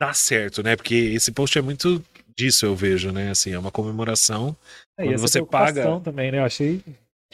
[0.00, 0.76] dar certo, né?
[0.76, 2.02] Porque esse post é muito
[2.36, 3.30] disso, eu vejo, né?
[3.30, 4.56] Assim, é uma comemoração.
[4.98, 6.38] É, Quando você paga- também, né?
[6.38, 6.82] Eu achei.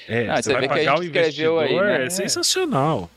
[0.09, 2.07] É, Ah, você você vai que pagar o investidor, aí, né?
[2.07, 3.11] é sensacional.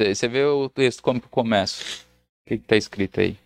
[0.00, 1.82] Você vê o texto como que começa.
[1.84, 3.36] O que, que tá escrito aí?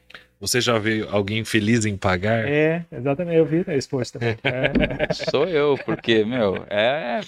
[0.44, 2.46] Você já viu alguém feliz em pagar?
[2.46, 3.38] É, exatamente.
[3.38, 4.36] Eu vi esse post também.
[4.44, 5.10] É.
[5.30, 7.22] Sou eu, porque, meu, é,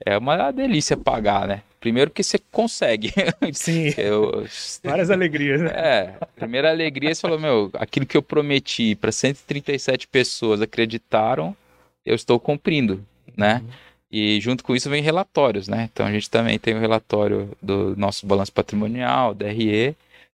[0.00, 1.60] é uma delícia pagar, né?
[1.78, 3.12] Primeiro porque você consegue.
[3.52, 4.46] Sim, Eu,
[4.82, 5.72] várias alegrias, né?
[5.74, 11.54] É, primeira alegria, você falou, meu, aquilo que eu prometi para 137 pessoas acreditaram,
[12.02, 13.04] eu estou cumprindo,
[13.36, 13.62] né?
[14.10, 15.90] E junto com isso vem relatórios, né?
[15.92, 19.94] Então a gente também tem o relatório do nosso balanço patrimonial, DRE,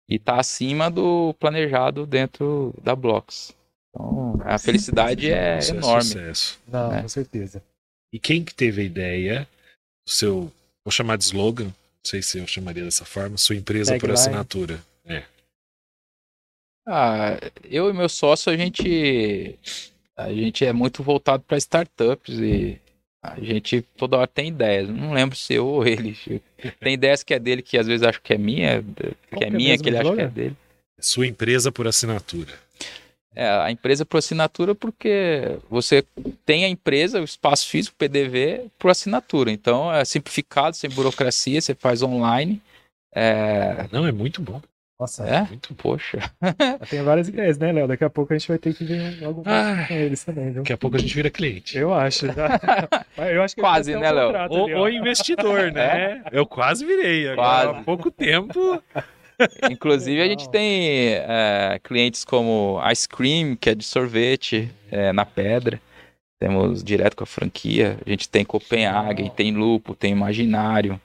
[0.09, 3.55] e tá acima do planejado dentro da Blocks.
[3.89, 6.03] Então a felicidade é Isso enorme.
[6.03, 6.59] sucesso.
[6.67, 7.01] Não, É.
[7.01, 7.63] com certeza.
[8.13, 9.47] E quem que teve a ideia
[10.05, 10.51] do seu,
[10.85, 11.73] vou chamar de slogan, não
[12.05, 14.13] sei se eu chamaria dessa forma, sua empresa por Tagline.
[14.19, 14.79] assinatura.
[15.05, 15.23] É.
[16.87, 19.59] Ah, eu e meu sócio, a gente,
[20.15, 22.79] a gente é muito voltado para startups e
[23.21, 24.89] a gente toda hora tem ideias.
[24.89, 26.15] Não lembro se eu ou ele.
[26.79, 28.83] Tem ideias que é dele que às vezes acho que é minha,
[29.35, 30.55] que é é minha, que ele acha que é dele.
[30.99, 32.53] Sua empresa por assinatura.
[33.35, 36.03] É, a empresa por assinatura porque você
[36.43, 39.51] tem a empresa, o espaço físico, PDV, por assinatura.
[39.51, 42.61] Então é simplificado, sem burocracia, você faz online.
[43.13, 44.61] É, Não, é muito bom.
[44.99, 45.41] Nossa, é?
[45.43, 45.75] Muito.
[45.75, 46.17] Poxa.
[46.89, 47.87] tem várias ideias, né, Léo?
[47.87, 49.85] Daqui a pouco a gente vai ter que ver algo Ah.
[49.87, 50.63] com eles também, viu?
[50.63, 51.77] Daqui a pouco a gente vira cliente.
[51.77, 52.25] Eu acho.
[53.17, 54.27] Eu acho que Quase, né, Léo?
[54.27, 56.23] contrato Ou, ali, ou investidor, né?
[56.31, 57.29] Eu quase virei.
[57.29, 57.79] Agora, Quase.
[57.79, 58.81] há pouco tempo.
[59.69, 65.25] Inclusive, a gente tem é, clientes como Ice Cream, que é de sorvete, é, na
[65.25, 65.79] pedra.
[66.39, 67.97] Temos direto com a franquia.
[68.05, 70.99] A gente tem Copenhagen, tem Lupo, tem Imaginário.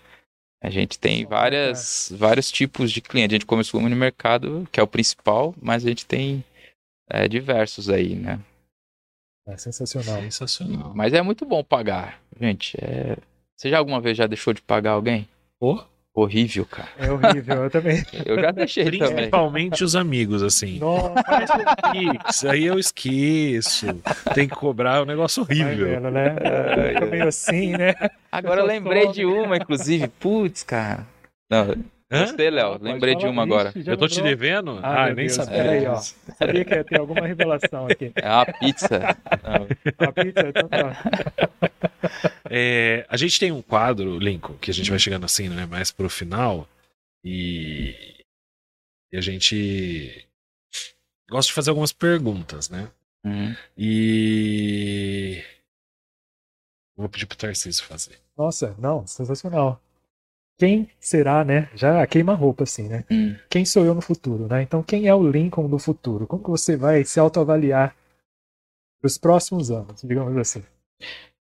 [0.62, 3.34] A gente tem várias, vários tipos de cliente.
[3.34, 6.44] A gente começou no mercado, que é o principal, mas a gente tem
[7.10, 8.38] é, diversos aí, né?
[9.46, 10.22] É sensacional.
[10.22, 10.92] Sensacional.
[10.94, 12.76] Mas é muito bom pagar, gente.
[12.80, 13.16] é-
[13.56, 15.28] Você já alguma vez já deixou de pagar alguém?
[15.58, 15.84] Pô,
[16.14, 16.88] Horrível, cara.
[16.98, 18.04] É horrível, eu também.
[18.26, 19.14] Eu já deixei também.
[19.14, 20.78] Principalmente os amigos, assim.
[20.78, 23.86] Nossa, Faz o Pix, aí eu esqueço.
[24.34, 25.86] Tem que cobrar, é um negócio horrível.
[25.86, 26.36] vendo, né?
[26.40, 27.94] É, Fica meio assim, né?
[28.30, 30.06] Agora eu lembrei de uma, inclusive.
[30.08, 31.06] Putz, cara.
[31.50, 31.74] Não,
[32.12, 32.26] Hã?
[32.26, 32.78] você, Léo.
[32.80, 33.72] Lembrei de uma agora.
[33.86, 34.78] Eu tô te devendo?
[34.82, 35.52] Ah, Ah, nem Deus, sabia.
[35.62, 35.96] peraí, ó.
[35.96, 38.12] Sabia que ia ter alguma revelação aqui.
[38.14, 39.00] É uma pizza.
[39.42, 41.02] Não, A pizza, então tá.
[42.50, 45.64] É, a gente tem um quadro, Lincoln, que a gente vai chegando assim, né?
[45.66, 46.68] Mais pro final.
[47.24, 47.94] E,
[49.12, 50.26] e a gente
[51.30, 52.88] gosta de fazer algumas perguntas, né?
[53.24, 53.54] Uhum.
[53.78, 55.42] E.
[56.96, 58.18] Vou pedir pro Tarcísio fazer.
[58.36, 59.80] Nossa, não, sensacional.
[60.62, 61.68] Quem será, né?
[61.74, 63.04] Já queima roupa assim, né?
[63.10, 63.34] Hum.
[63.50, 64.62] Quem sou eu no futuro, né?
[64.62, 66.24] Então, quem é o Lincoln do futuro?
[66.24, 67.96] Como que você vai se autoavaliar
[69.00, 70.62] para os próximos anos, digamos assim?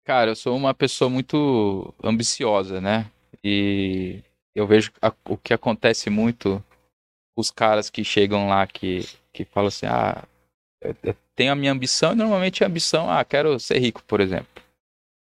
[0.04, 3.08] Cara, eu sou uma pessoa muito ambiciosa, né?
[3.44, 4.24] E
[4.56, 6.60] eu vejo a- o que acontece muito,
[7.38, 10.24] os caras que chegam lá que, que falam assim, ah,
[10.82, 14.20] eu, eu tenho a minha ambição, e normalmente a ambição, ah, quero ser rico, por
[14.20, 14.60] exemplo.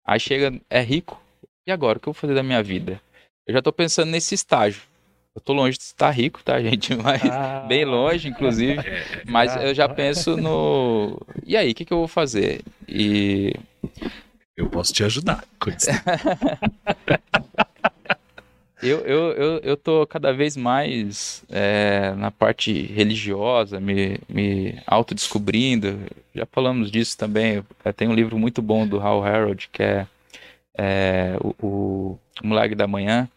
[0.05, 1.17] Aí chega, é rico,
[1.65, 3.01] e agora, o que eu vou fazer da minha vida?
[3.49, 4.83] Eu já tô pensando nesse estágio.
[5.33, 6.93] Eu tô longe de estar rico, tá, gente?
[7.01, 8.87] Mas Ah, bem longe, inclusive.
[8.87, 11.19] É, Mas Ah, eu já penso no.
[11.47, 12.61] E aí, o que, que eu vou fazer?
[12.87, 13.55] E
[14.55, 15.43] eu posso te ajudar.
[15.59, 15.87] com isso.
[18.81, 25.99] Eu, eu, eu, eu tô cada vez mais é, na parte religiosa, me, me autodescobrindo.
[26.33, 27.61] Já falamos disso também.
[27.83, 30.07] É, Tem um livro muito bom do Hal Harold, que é,
[30.77, 33.27] é, o, o, o Milagre da Manhã.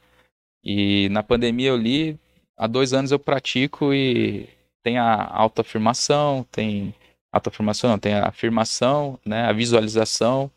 [0.64, 2.18] E na pandemia eu li,
[2.56, 4.48] há dois anos eu pratico e
[4.82, 6.94] tem a autoafirmação, tem
[7.32, 10.50] autoafirmação, não, tem a afirmação, né, a visualização,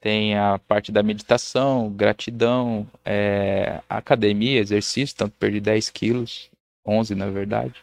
[0.00, 6.50] tem a parte da meditação, gratidão, é, academia, exercício, tanto perdi 10 quilos,
[6.86, 7.74] 11 na verdade.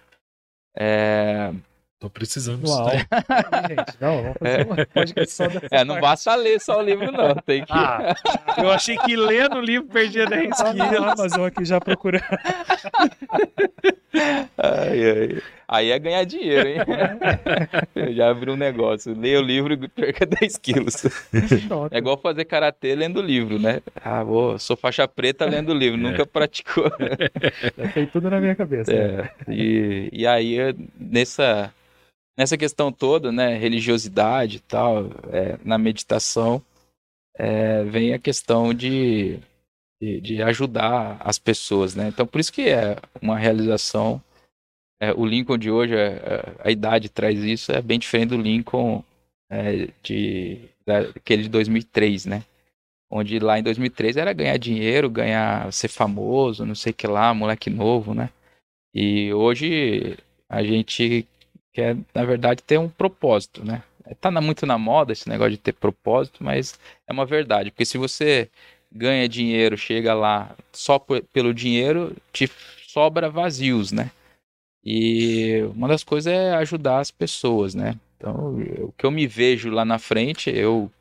[0.78, 1.54] É,
[2.00, 2.90] Tô precisando Uau.
[2.92, 3.06] disso.
[3.68, 6.02] Gente, não, vamos fazer um podcast só dessa é, não parte.
[6.02, 7.74] basta ler só o livro não, tem que...
[7.74, 8.16] Ah,
[8.58, 11.12] eu achei que lendo o livro perdia 10 Tá na quilos.
[11.12, 12.24] Amazon aqui já procurando.
[14.58, 15.42] Ai, ai.
[15.68, 16.78] Aí é ganhar dinheiro, hein?
[17.94, 21.06] Eu já abri um negócio, leia o livro e perca 10 quilos.
[21.92, 23.82] É igual fazer karatê lendo livro, né?
[24.04, 26.92] Ah, vou, sou faixa preta lendo livro, nunca praticou.
[27.78, 28.92] Já tem tudo na minha cabeça.
[28.92, 30.58] É, e, e aí,
[31.00, 31.72] nessa,
[32.40, 36.64] nessa questão toda, né, religiosidade e tal, é, na meditação,
[37.38, 39.40] é, vem a questão de,
[40.02, 42.08] de, de ajudar as pessoas, né?
[42.08, 44.22] Então, por isso que é uma realização.
[45.02, 48.38] é, o Lincoln de hoje, é, é, a idade traz isso, é bem diferente do
[48.42, 49.04] Lincoln
[49.52, 52.44] é, de, daquele de 2003, né?
[53.12, 57.34] Onde lá em 2003 era ganhar dinheiro, ganhar, ser famoso, não sei o que lá,
[57.34, 58.30] moleque novo, né?
[58.94, 60.18] E hoje
[60.50, 61.28] a gente
[61.74, 63.84] quer, na verdade, ter um propósito, né?
[64.20, 67.72] Tá na- muito na moda esse negócio de ter propósito, mas é uma verdade.
[67.72, 68.50] Porque se você
[68.92, 72.50] ganha dinheiro, chega lá só pe- pelo dinheiro, te
[72.88, 74.10] sobra vazios, né?
[74.84, 77.96] E uma das coisas é ajudar as pessoas, né?
[78.18, 80.92] Então, o que eu me vejo lá na frente, eu,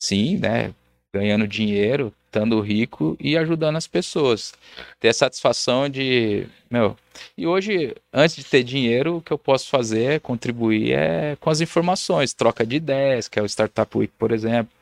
[0.00, 0.74] sim, né?
[1.14, 4.52] Ganhando dinheiro, estando rico e ajudando as pessoas.
[4.98, 6.96] Ter a satisfação de, meu,
[7.38, 11.60] e hoje, antes de ter dinheiro, o que eu posso fazer, contribuir, é com as
[11.60, 14.72] informações, troca de ideias, que é o Startup Week, por exemplo.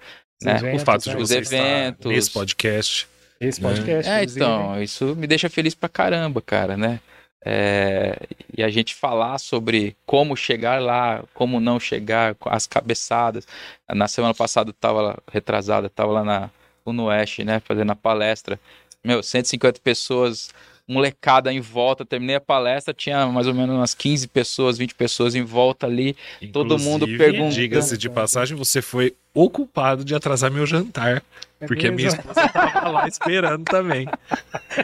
[0.41, 0.57] Os né?
[0.57, 1.17] eventos, O fato de né?
[1.17, 2.11] Os você estar eventos.
[2.11, 3.09] nesse podcast.
[3.39, 4.11] Esse podcast.
[4.11, 6.99] É, inclusive, então, isso me deixa feliz pra caramba, cara, né?
[7.45, 8.17] É,
[8.57, 13.47] e a gente falar sobre como chegar lá, como não chegar, as cabeçadas.
[13.89, 16.51] Na semana passada eu tava lá, retrasada, tava lá na
[16.87, 18.59] Unoeste, né, fazendo a palestra.
[19.05, 20.51] Meu, 150 pessoas,
[20.87, 25.35] molecada em volta, terminei a palestra, tinha mais ou menos umas 15 pessoas, 20 pessoas
[25.35, 26.17] em volta ali.
[26.53, 27.55] Todo mundo Inclusive, perguntando.
[27.55, 31.23] Diga-se de passagem, você foi o culpado de atrasar meu jantar.
[31.63, 32.21] É Porque a minha mesmo?
[32.21, 34.09] esposa tava lá esperando também.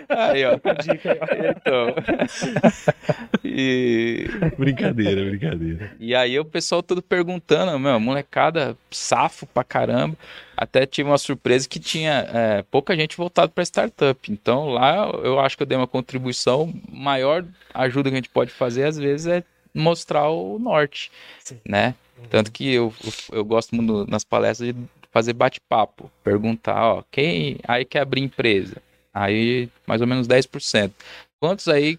[0.08, 0.52] Aí, ó.
[0.80, 1.18] Dica.
[1.56, 1.94] Então.
[3.44, 5.90] e, Brincadeira, brincadeira.
[5.98, 10.16] E aí o pessoal todo perguntando, meu, molecada safo pra caramba.
[10.56, 14.32] Até tive uma surpresa que tinha é, pouca gente voltada para startup.
[14.32, 16.72] Então lá eu acho que eu dei uma contribuição.
[16.88, 19.42] Maior ajuda que a gente pode fazer às vezes é
[19.74, 21.10] mostrar o norte,
[21.42, 21.58] Sim.
[21.66, 21.94] né?
[22.30, 22.92] Tanto que eu,
[23.32, 28.76] eu gosto muito nas palestras de fazer bate-papo, perguntar, ó, quem aí quer abrir empresa?
[29.12, 30.92] Aí mais ou menos 10%.
[31.40, 31.98] Quantos aí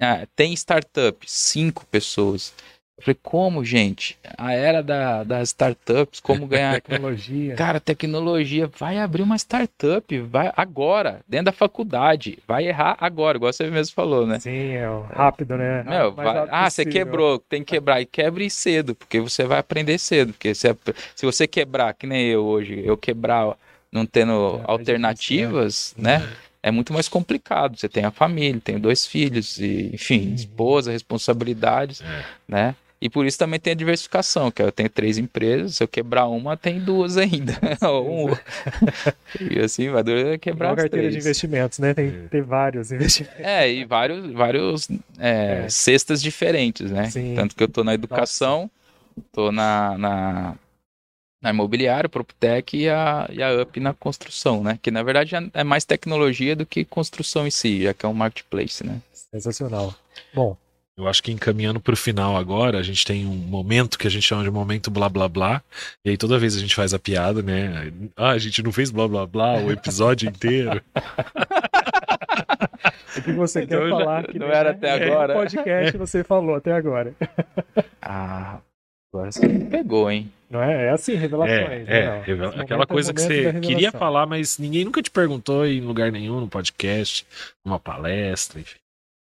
[0.00, 1.18] ah, tem startup?
[1.26, 2.54] Cinco pessoas.
[3.00, 4.18] Eu falei, como, gente?
[4.36, 6.74] A era da, das startups, como ganhar.
[6.82, 7.54] Tecnologia.
[7.54, 13.50] Cara, tecnologia, vai abrir uma startup, vai agora, dentro da faculdade, vai errar agora, igual
[13.52, 14.38] você mesmo falou, né?
[14.38, 15.82] Sim, é rápido, né?
[15.84, 17.06] Meu, vai- rápido ah, você possível.
[17.06, 18.02] quebrou, tem que quebrar.
[18.02, 20.34] E quebre cedo, porque você vai aprender cedo.
[20.34, 20.68] Porque se,
[21.16, 23.56] se você quebrar, que nem eu hoje, eu quebrar
[23.90, 26.28] não tendo É, é alternativas, né?
[26.62, 27.78] É muito mais complicado.
[27.78, 32.24] Você tem a família, tem dois filhos, e, enfim, esposa, responsabilidades, É.
[32.46, 32.74] né?
[33.02, 36.26] E por isso também tem a diversificação, que eu tenho três empresas, se eu quebrar
[36.28, 37.54] uma, tem duas ainda.
[37.82, 38.34] Ou um.
[39.50, 41.24] e assim, vai durar quebrar Igual as carteira de três.
[41.24, 41.94] investimentos, né?
[41.94, 43.40] Tem que ter vários investimentos.
[43.40, 44.88] É, e vários, vários
[45.18, 45.68] é, É.
[45.70, 47.08] cestas diferentes, né?
[47.10, 47.34] Sim.
[47.34, 48.70] Tanto que eu tô na educação,
[49.32, 50.54] tô na, na,
[51.42, 54.78] na imobiliária, Proptec e a, e a Up na construção, né?
[54.82, 58.12] Que na verdade é mais tecnologia do que construção em si, já que é um
[58.12, 59.00] marketplace, né?
[59.32, 59.94] Sensacional.
[60.34, 60.54] Bom,
[61.00, 64.22] Eu acho que encaminhando pro final agora, a gente tem um momento que a gente
[64.22, 65.62] chama de momento blá blá blá.
[66.04, 67.90] E aí toda vez a gente faz a piada, né?
[68.14, 70.82] Ah, a gente não fez blá blá blá o episódio inteiro.
[73.16, 75.32] o que você Então quer já- falar que não né, era até é, agora.
[75.34, 77.14] No podcast você falou até agora.
[78.02, 78.58] Ah,
[79.12, 80.32] agora você me pegou, hein?
[80.50, 80.86] Não é?
[80.86, 81.88] É assim, É, revelações.
[81.88, 82.22] é, né, não.
[82.22, 85.64] revela- aquela é o coisa que momento você queria falar, mas ninguém nunca te perguntou
[85.66, 87.24] em lugar nenhum, no podcast,
[87.64, 88.78] numa palestra, enfim.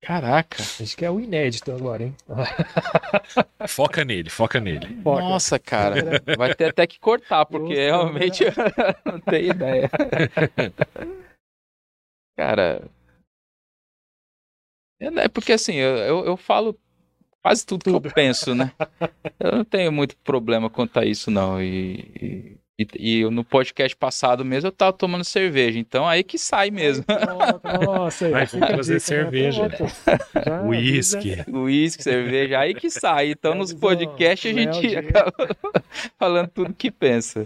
[0.02, 0.58] Caraca.
[0.62, 2.16] A gente quer o inédito agora, hein?
[3.70, 4.99] Foca nele, foca nele.
[5.04, 5.22] Foca.
[5.22, 6.22] Nossa, cara.
[6.38, 8.52] Vai ter até que cortar, porque Justo, realmente eu
[9.06, 9.89] não tenho ideia.
[12.36, 12.89] Cara.
[14.99, 16.78] É é porque assim, eu, eu, eu falo
[17.41, 18.72] quase tudo, que eu penso, né?
[19.39, 21.62] Eu não tenho muito problema quanto a isso, não.
[21.62, 26.71] E, e, e no podcast passado mesmo eu tava tomando cerveja, então aí que sai
[26.71, 27.05] mesmo.
[27.86, 28.99] Nossa, aí, Vai, fazer né?
[28.99, 29.69] cerveja.
[30.65, 31.34] Uísque.
[31.34, 31.51] avisa.
[31.51, 33.32] Uísque, cerveja, aí que sai.
[33.32, 35.34] Então nos podcasts a gente Léo, acaba
[36.17, 37.45] falando tudo que pensa.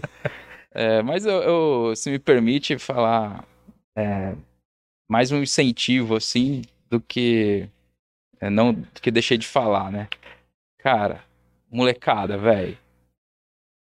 [0.72, 3.44] É, mas eu, eu, se me permite falar
[3.96, 4.34] é,
[5.08, 7.68] mais um incentivo assim do que
[8.40, 10.08] é, não do que deixei de falar, né?
[10.78, 11.24] Cara,
[11.70, 12.76] molecada, velho.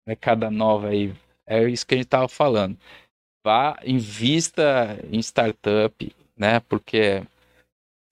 [0.05, 1.13] Molecada nova aí.
[1.47, 2.77] É isso que a gente tava falando.
[3.45, 6.59] Vá, invista em startup, né?
[6.61, 7.23] Porque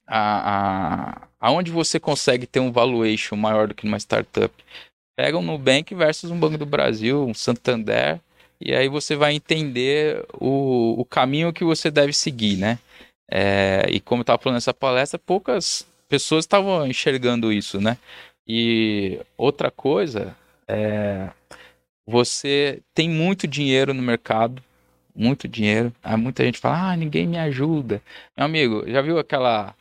[0.08, 4.54] a, a, aonde você consegue ter um valuation maior do que numa startup?
[5.18, 8.20] Pega um Nubank versus um Banco do Brasil, um Santander,
[8.60, 12.78] e aí você vai entender o, o caminho que você deve seguir, né?
[13.30, 17.98] É, e como eu estava falando nessa palestra, poucas pessoas estavam enxergando isso, né?
[18.46, 20.36] E outra coisa,
[20.68, 21.30] é,
[22.06, 24.62] você tem muito dinheiro no mercado,
[25.16, 25.94] muito dinheiro.
[26.04, 28.02] Aí muita gente fala, ah, ninguém me ajuda.
[28.36, 29.76] Meu amigo, já viu aquela.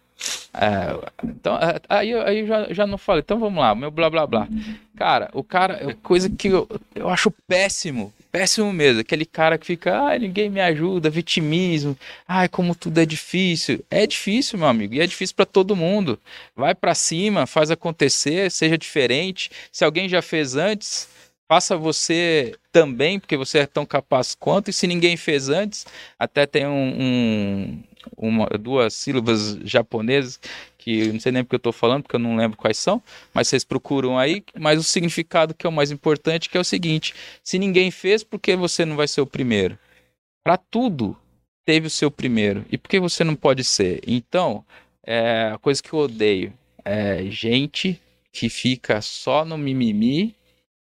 [0.53, 4.27] é, então, é, aí, aí já, já não falo, então vamos lá, meu blá blá
[4.27, 4.49] blá.
[4.97, 9.01] Cara, o cara, é coisa que eu, eu acho péssimo, péssimo mesmo.
[9.01, 11.97] Aquele cara que fica, ah, ninguém me ajuda, vitimismo,
[12.29, 13.83] ai, como tudo é difícil.
[13.91, 16.18] É difícil, meu amigo, e é difícil para todo mundo.
[16.55, 19.51] Vai para cima, faz acontecer, seja diferente.
[19.73, 21.09] Se alguém já fez antes,
[21.51, 24.70] faça você também, porque você é tão capaz quanto.
[24.70, 25.84] E se ninguém fez antes,
[26.16, 27.82] até tem um, um-
[28.16, 30.38] uma, duas sílabas japonesas
[30.78, 33.03] que não sei nem porque eu estou falando, porque eu não lembro quais são,
[33.34, 34.44] mas vocês procuram aí.
[34.57, 38.22] Mas o significado que é o mais importante que é o seguinte: se ninguém fez,
[38.22, 39.76] por que você não vai ser o primeiro?
[40.44, 41.16] Para tudo
[41.66, 42.64] teve o seu primeiro.
[42.70, 44.01] E por que você não pode ser?
[44.07, 44.64] Então,
[45.05, 46.53] é, a coisa que eu odeio
[46.84, 48.01] é gente
[48.32, 50.34] que fica só no mimimi,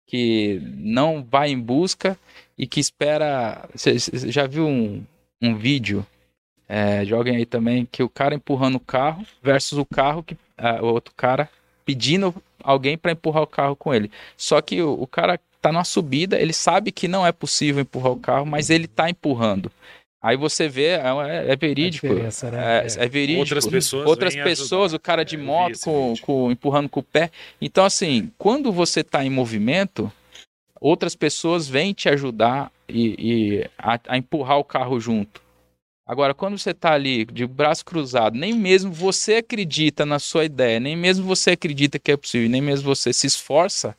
[0.05, 2.17] que não vai em busca
[2.57, 3.67] e que espera.
[3.73, 3.97] Você
[4.29, 5.03] já viu um,
[5.41, 6.05] um vídeo?
[6.67, 10.79] É, joguem aí também que o cara empurrando o carro versus o carro que ah,
[10.81, 11.47] o outro cara
[11.85, 12.33] pedindo
[12.63, 14.09] alguém para empurrar o carro com ele.
[14.35, 18.11] Só que o, o cara tá numa subida, ele sabe que não é possível empurrar
[18.11, 19.71] o carro, mas ele tá empurrando.
[20.25, 22.07] Aí você vê, é, é- é verídico.
[22.07, 22.29] Né?
[22.53, 23.39] É, é verídico.
[23.41, 24.95] Outras pessoas Outras pessoas, ajudar.
[24.97, 27.29] o cara de É, moto com, com- empurrando com o pé.
[27.61, 30.11] Então, assim, quando você está em movimento,
[30.81, 35.41] outras pessoas vêm te ajudar e, e a, a empurrar o carro junto.
[36.07, 40.79] Agora, quando você está ali de braço cruzado, nem mesmo você acredita na sua ideia,
[40.79, 43.95] nem mesmo você acredita que é possível, nem mesmo você se esforça,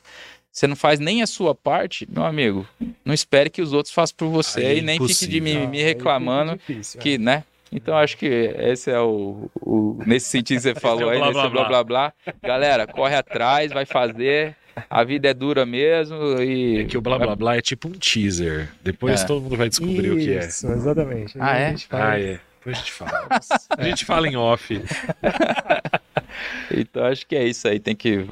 [0.57, 2.67] você não faz nem a sua parte, meu amigo,
[3.05, 5.53] não espere que os outros façam por você Aí é e nem fique de impossível.
[5.53, 7.03] Não, mimimi aí fica reclamando difícil, é.
[7.03, 7.43] que, né?
[7.71, 11.17] Então acho que esse é o, o- nesse sentido que você falou é o aí,
[11.19, 12.13] blá, nesse blá, blá blá blá.
[12.41, 14.55] Galera, corre atrás, vai fazer.
[14.89, 17.91] A vida é dura mesmo e É que o blá blá blá é tipo um
[17.91, 18.69] teaser.
[18.83, 19.25] Depois É.
[19.25, 20.39] todo mundo vai descobrir o que é.
[20.39, 21.35] Isso, exatamente.
[21.39, 21.65] Ah, é?
[21.67, 22.39] a gente faz- Ah, é.
[22.59, 23.27] Depois a gente fala.
[23.77, 24.81] A gente fala em off.
[26.71, 27.79] Então acho que é isso aí.
[27.79, 28.25] Tem que.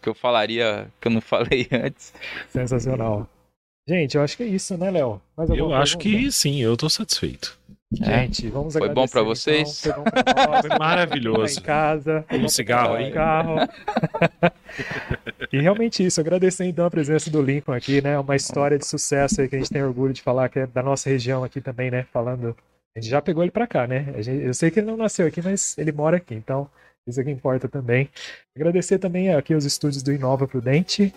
[0.00, 2.12] que eu falaria que eu não falei antes.
[2.48, 3.28] Sensacional.
[3.88, 5.20] Gente, eu acho que é isso, né, Léo?
[5.56, 7.58] Eu acho que sim, eu tô satisfeito.
[7.92, 9.84] Gente, vamos Foi bom para vocês?
[9.84, 10.04] Então.
[10.04, 10.66] Foi, bom pra nós.
[10.66, 11.58] Foi maravilhoso.
[11.58, 12.24] em casa.
[12.30, 13.10] Um cigarro aí.
[13.10, 13.56] Carro.
[15.52, 18.16] e realmente isso, agradecer então a presença do Lincoln aqui, né?
[18.16, 20.84] Uma história de sucesso aí que a gente tem orgulho de falar, que é da
[20.84, 22.06] nossa região aqui também, né?
[22.12, 22.56] Falando.
[22.96, 24.14] A gente já pegou ele para cá, né?
[24.18, 26.70] Gente, eu sei que ele não nasceu aqui, mas ele mora aqui, então
[27.06, 28.08] isso é que importa também.
[28.56, 31.12] Agradecer também aqui os estúdios do Inova Prudente,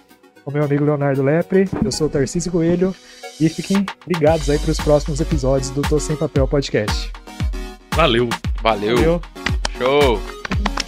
[0.46, 2.94] o meu amigo Leonardo Lepre, eu sou o Tarcísio Coelho
[3.40, 7.12] e fiquem ligados aí para os próximos episódios do Tô Sem Papel Podcast.
[7.96, 8.28] Valeu.
[8.62, 8.96] Valeu.
[8.96, 9.22] Valeu.
[9.78, 10.83] Show.